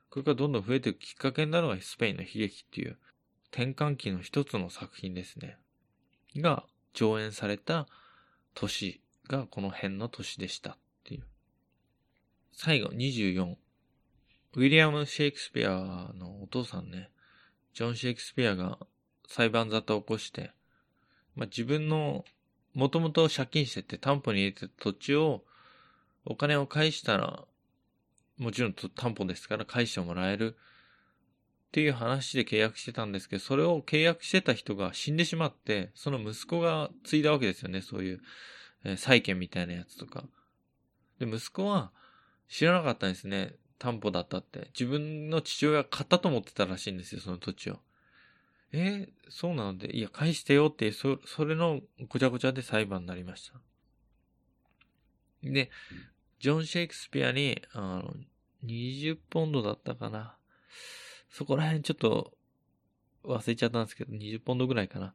[0.09, 2.97] これからどんどん増えていくきっかけになるのがスペインの悲劇っていう
[3.51, 5.57] 転換期の一つの作品ですね。
[6.38, 7.88] が上演された
[8.53, 11.23] 年がこの辺の年でしたっていう。
[12.51, 13.55] 最後、24。
[14.55, 17.09] ウィリアム・シェイクスピアのお父さんね、
[17.73, 18.77] ジョン・シェイクスピアが
[19.27, 20.51] 裁判沙汰を起こして、
[21.35, 22.23] まあ、自分の
[22.73, 25.43] もともと借金してて担保に入れてた土地を
[26.25, 27.45] お金を返したら、
[28.37, 30.57] もちろん担保ですから返してもらえるっ
[31.71, 38.21] ていう話で契約してたんですけど、それを契約してた人が死んでしまって、その息子が継いだわけですよね、そういう
[38.83, 40.25] え債権みたいなやつとか。
[41.19, 41.91] で、息子は
[42.47, 43.55] 知らなかったんですね。
[43.80, 44.69] 担保だったって。
[44.74, 47.80] 自分の父親が買ったと思ってたらしいんですよ、その土地を。
[48.71, 53.59] えー、そうなので、いや、返してよって、そ、それのごちゃごちゃで裁判になりました。
[55.43, 55.69] で、
[56.39, 58.13] ジョン・シェイクスピアに、あの、
[58.65, 60.38] 20ポンドだったかな。
[61.30, 62.34] そこら辺ちょっと
[63.24, 65.13] 忘れちゃったんですけど、20ポンドぐらいかな。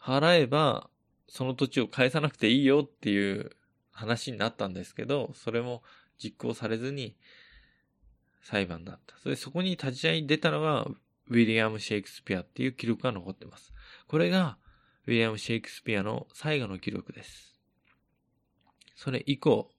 [0.00, 0.88] 払えば、
[1.28, 3.50] その土地を返さなくていいよっていう
[3.90, 5.82] 話になったんですけど、それも
[6.22, 7.16] 実行されずに
[8.44, 9.16] 裁判だった。
[9.22, 13.72] それそこに立ち会いに出たのが、ウィリアム・シェイクスピアっていう記録が残ってます。
[14.06, 14.58] これが、
[15.06, 17.58] ウィリアム・シェイクスピアの最後の記録です。
[18.96, 19.70] それ以降、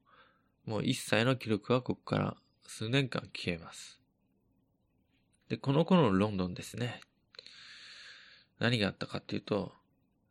[0.65, 3.99] もう一切の記録はここから数年間消えます。
[5.47, 7.01] で、この頃のロンドンですね。
[8.57, 9.73] 何があったかっていうと、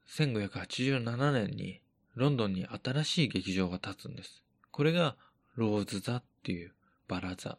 [0.08, 1.80] 1587年に
[2.14, 4.42] ロンドンに新しい劇場が建つんです。
[4.72, 5.16] これが
[5.54, 6.74] ローズ座っていう
[7.06, 7.58] バラ座。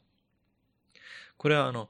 [1.37, 1.89] これはあの、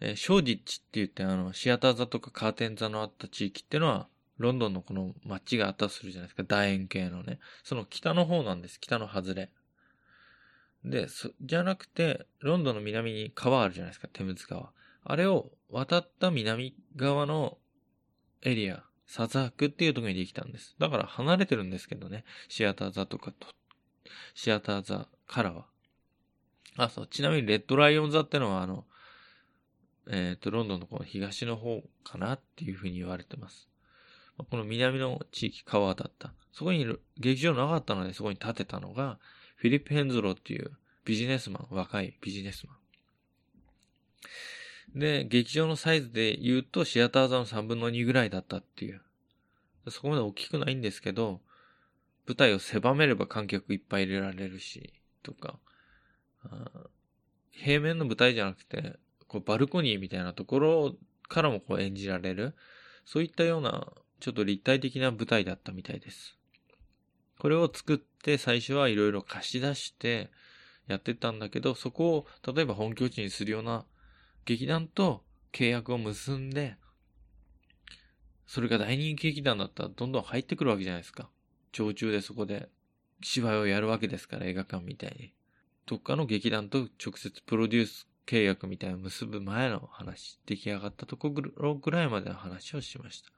[0.00, 6.44] えー、ショージッチって言ってあの、シアター座とかカーテン座のあった地域っていうのは、ロンドンのこの街があったとするじゃないですか。
[6.44, 7.38] 楕円形のね。
[7.64, 8.78] その北の方なんです。
[8.80, 9.50] 北の外れ。
[10.84, 11.08] で、
[11.42, 14.08] じゃなくて、ロンドンの南に川あるじゃないですか。
[14.12, 14.70] テムズ川。
[15.04, 17.58] あれを渡った南側の
[18.42, 20.76] エリア、サザークっていうところにできたんです。
[20.78, 22.24] だから離れてるんですけどね。
[22.48, 23.48] シアター座とかと、
[24.34, 25.66] シアター座からは。
[26.76, 27.06] あ、そう。
[27.06, 28.84] ちなみにレッドライオン座ってのはあの、
[30.08, 33.68] えっ、ー、と、ロンドンのこの東の方かなっていうふうに言われてます。
[34.36, 36.32] この南の地域川だった。
[36.52, 36.86] そこに
[37.18, 39.18] 劇場なかったのでそこに建てたのが、
[39.56, 40.72] フィリップ・ヘンズローっていう
[41.04, 42.74] ビジネスマン、若いビジネスマ
[44.94, 44.98] ン。
[44.98, 49.00] で、劇場のサイズで言うとシアター座の3分の2ぐらいだったっていう。
[49.88, 51.40] そこまで大きくないんですけど、
[52.26, 55.58] 舞台を狭めれば観客いっぱい入れられるし、とか、
[57.50, 60.96] 平面の舞台じゃなくて、こうバルコニーみたいなところ
[61.28, 62.54] からもこう演じられる、
[63.04, 66.36] そういったようなちょっと立体的な舞台だったみたいです。
[67.38, 70.30] これを作って最初はいろいろ貸し出して
[70.86, 73.84] やってたんだけど、そこを例えば本拠地にするような
[74.44, 75.22] 劇団と
[75.52, 76.76] 契約を結んで、
[78.46, 81.28] それが大人気劇団だったらどんどん入ってくるわけじゃないですか。
[81.72, 82.68] 常駐でそこで
[83.22, 85.32] 芝居をやるわけですから映画館みたいに。
[85.86, 93.30] どっかの劇団と直接プロデュース契約みたいな結ぶ前の話、出来上がったところぐらいまでの話をしました。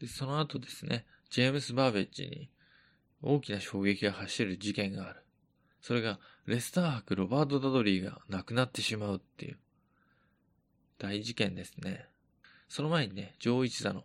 [0.00, 2.48] で、その後ですね、ジェームス・バーベッジに
[3.20, 5.22] 大きな衝撃が走る事件がある。
[5.82, 9.58] それが、レスター伯ロバート・ダドリーが亡くなってしまうっていう、
[10.98, 12.08] 大事件ですね。
[12.68, 14.04] その前にね、上一座の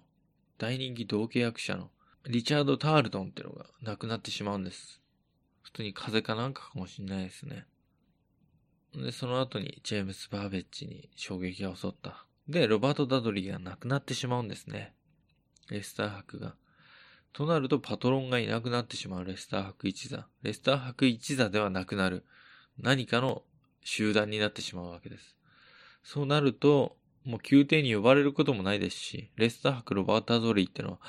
[0.58, 1.90] 大人気道化役者の
[2.26, 5.01] リチャード・タールトンっていうのが亡くなってしまうんです。
[5.62, 7.66] 普通に風邪かなんかかもしんないですね。
[8.96, 12.26] で、その後にジェームス・バーベッジに衝撃が襲った。
[12.48, 14.94] で、ロバート・ダドリーが亡くなってしまうんですね。
[15.70, 16.56] レスター伯が。
[17.34, 20.28] となるとパトロンがいなくなってしまうレスター伯一座。
[20.44, 22.26] レスター伯一座ではなくなる。
[22.78, 23.44] 何かの
[23.84, 25.38] 集団になってしまうわけです。
[26.04, 31.00] そうなると、もう宮廷に呼ばれることもないですし、レスター博ロバータ・ドリーってのは、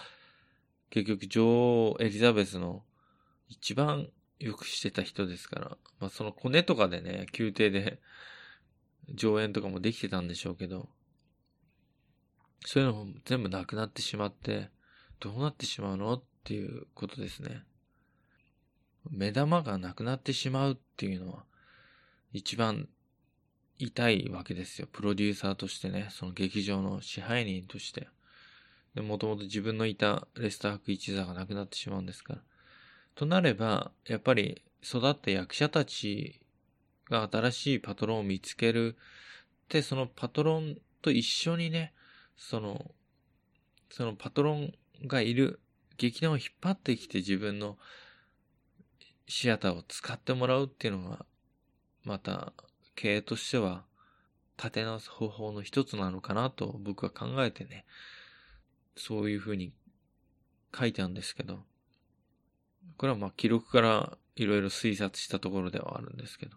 [0.90, 2.84] 結局女王エリザベスの
[3.48, 4.08] 一番
[4.42, 8.00] よくしてた人ですから、まあそのコネとかでね、宮廷で
[9.14, 10.88] 上演とかもできてたんでしょうけど、
[12.64, 14.70] そういうのも全部なくなってしまって、
[15.20, 17.62] どうなってしまうのっていうことですね。
[19.10, 21.44] 目玉がなくなってしまうっていうのは、
[22.32, 22.88] 一番
[23.78, 24.88] 痛いわけですよ。
[24.90, 28.08] プロデューサーとしてね、その劇場の支配人として。
[28.94, 32.42] で、もともと自分のいたレスターク一座がなくなってしまうんですから。
[33.14, 36.40] となれば、やっぱり育った役者たち
[37.10, 38.96] が新しいパトロンを見つける。
[39.68, 41.92] で、そのパトロンと一緒にね、
[42.36, 42.90] その、
[43.90, 44.72] そのパトロン
[45.06, 45.60] がいる
[45.98, 47.78] 劇団を引っ張ってきて自分の
[49.28, 51.24] シアターを使ってもらうっていうのが、
[52.04, 52.52] また
[52.94, 53.84] 経営としては
[54.56, 57.84] 立て直す方法の一つなのかなと僕は考えてね、
[58.96, 59.72] そういうふうに
[60.76, 61.64] 書いてあるんですけど、
[62.96, 66.56] これはまあ記録からいろいろ推察したところではあるんですけど、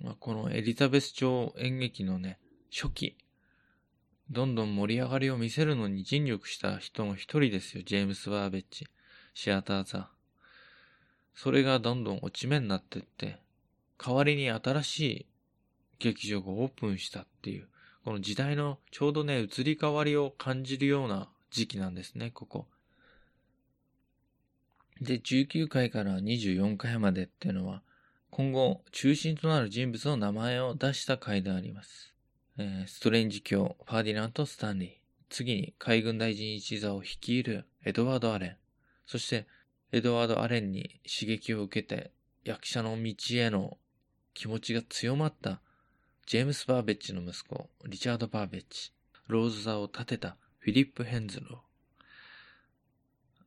[0.00, 2.38] まあ、このエリザベス朝演劇のね、
[2.70, 3.16] 初期、
[4.30, 8.86] どんどん盛り上がりを見せるのに尽力した人の一人ですよ、ジェームス・バーベッジ、
[9.32, 10.10] シアターザ。
[11.34, 13.40] それがどんどん落ち目になってって、
[13.98, 15.26] 代わりに新しい
[15.98, 17.68] 劇場がオープンしたっていう、
[18.04, 22.66] この時代のちょうどね、移り変わりを感じるような時期なんですね、ここ。
[25.00, 27.82] で、19回から24回までっていうのは、
[28.30, 32.12] 今後中心となる人物の名前を出した回であります。
[32.58, 34.90] えー、ストレンジ教、ファーディナント・スタンリー。
[35.28, 38.56] 次に海軍大臣一座を率いるエドワード・アレン。
[39.06, 39.46] そして、
[39.92, 42.12] エドワード・アレンに刺激を受けて、
[42.44, 43.78] 役者の道への
[44.34, 45.60] 気持ちが強まった
[46.26, 48.92] ジェームス・バーベッジの息子、リチャード・バーベッジ、
[49.26, 51.62] ローズ座を建てたフィリップ・ヘンズロ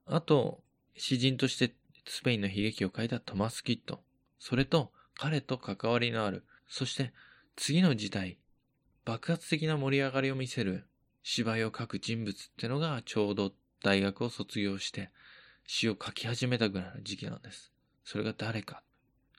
[0.07, 0.15] ー。
[0.15, 0.61] あと、
[0.97, 1.73] 詩人として
[2.05, 4.01] スペインの悲劇を書いたトマス・キッド。
[4.39, 7.13] それと彼と関わりのある、そして
[7.55, 8.37] 次の時代、
[9.05, 10.85] 爆発的な盛り上がりを見せる
[11.23, 13.51] 芝居を書く人物ってのがちょうど
[13.83, 15.11] 大学を卒業して
[15.65, 17.71] 詩を書き始めたぐらいの時期なんです。
[18.03, 18.81] それが誰か。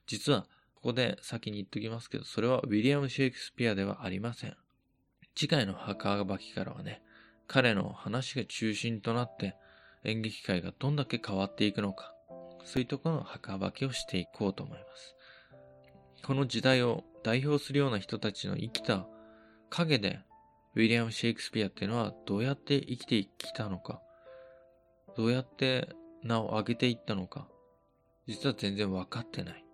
[0.06, 0.42] 実は、
[0.74, 4.56] ここで先に言っときますけど、それはウィリアム・シェイクスピアではありません。
[5.34, 7.02] 次回の墓場きからはね、
[7.46, 9.56] 彼の話が中心となって
[10.04, 12.14] 演劇界がどんだけ変わっていくのか、
[12.64, 15.16] そういうところの墓場きをしていこうと思います。
[16.24, 19.06] この時代を代表するような人たちの生きた
[19.70, 20.20] 影で、
[20.74, 24.00] ウィリアム・シェイクスピアっていうのはどうやって生きてきたのか、
[25.16, 25.88] どうやって
[26.22, 27.48] 名を上げていったのか、
[28.26, 29.64] 実は全然分かってない。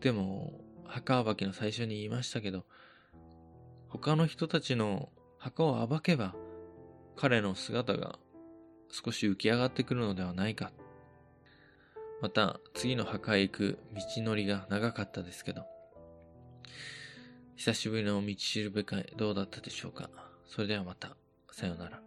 [0.00, 2.64] でも、墓暴きの最初に言いましたけど、
[3.88, 6.34] 他の人たちの墓を暴けば、
[7.16, 8.18] 彼の姿が
[8.90, 10.72] 少し浮き上がってくるのではないか。
[12.22, 15.66] また、次の墓へ行く道のりが長かったですけど、
[17.56, 20.10] 久しぶりの道しるべ会どうだったでしょうか。
[20.46, 21.16] それではまた、
[21.52, 22.05] さようなら。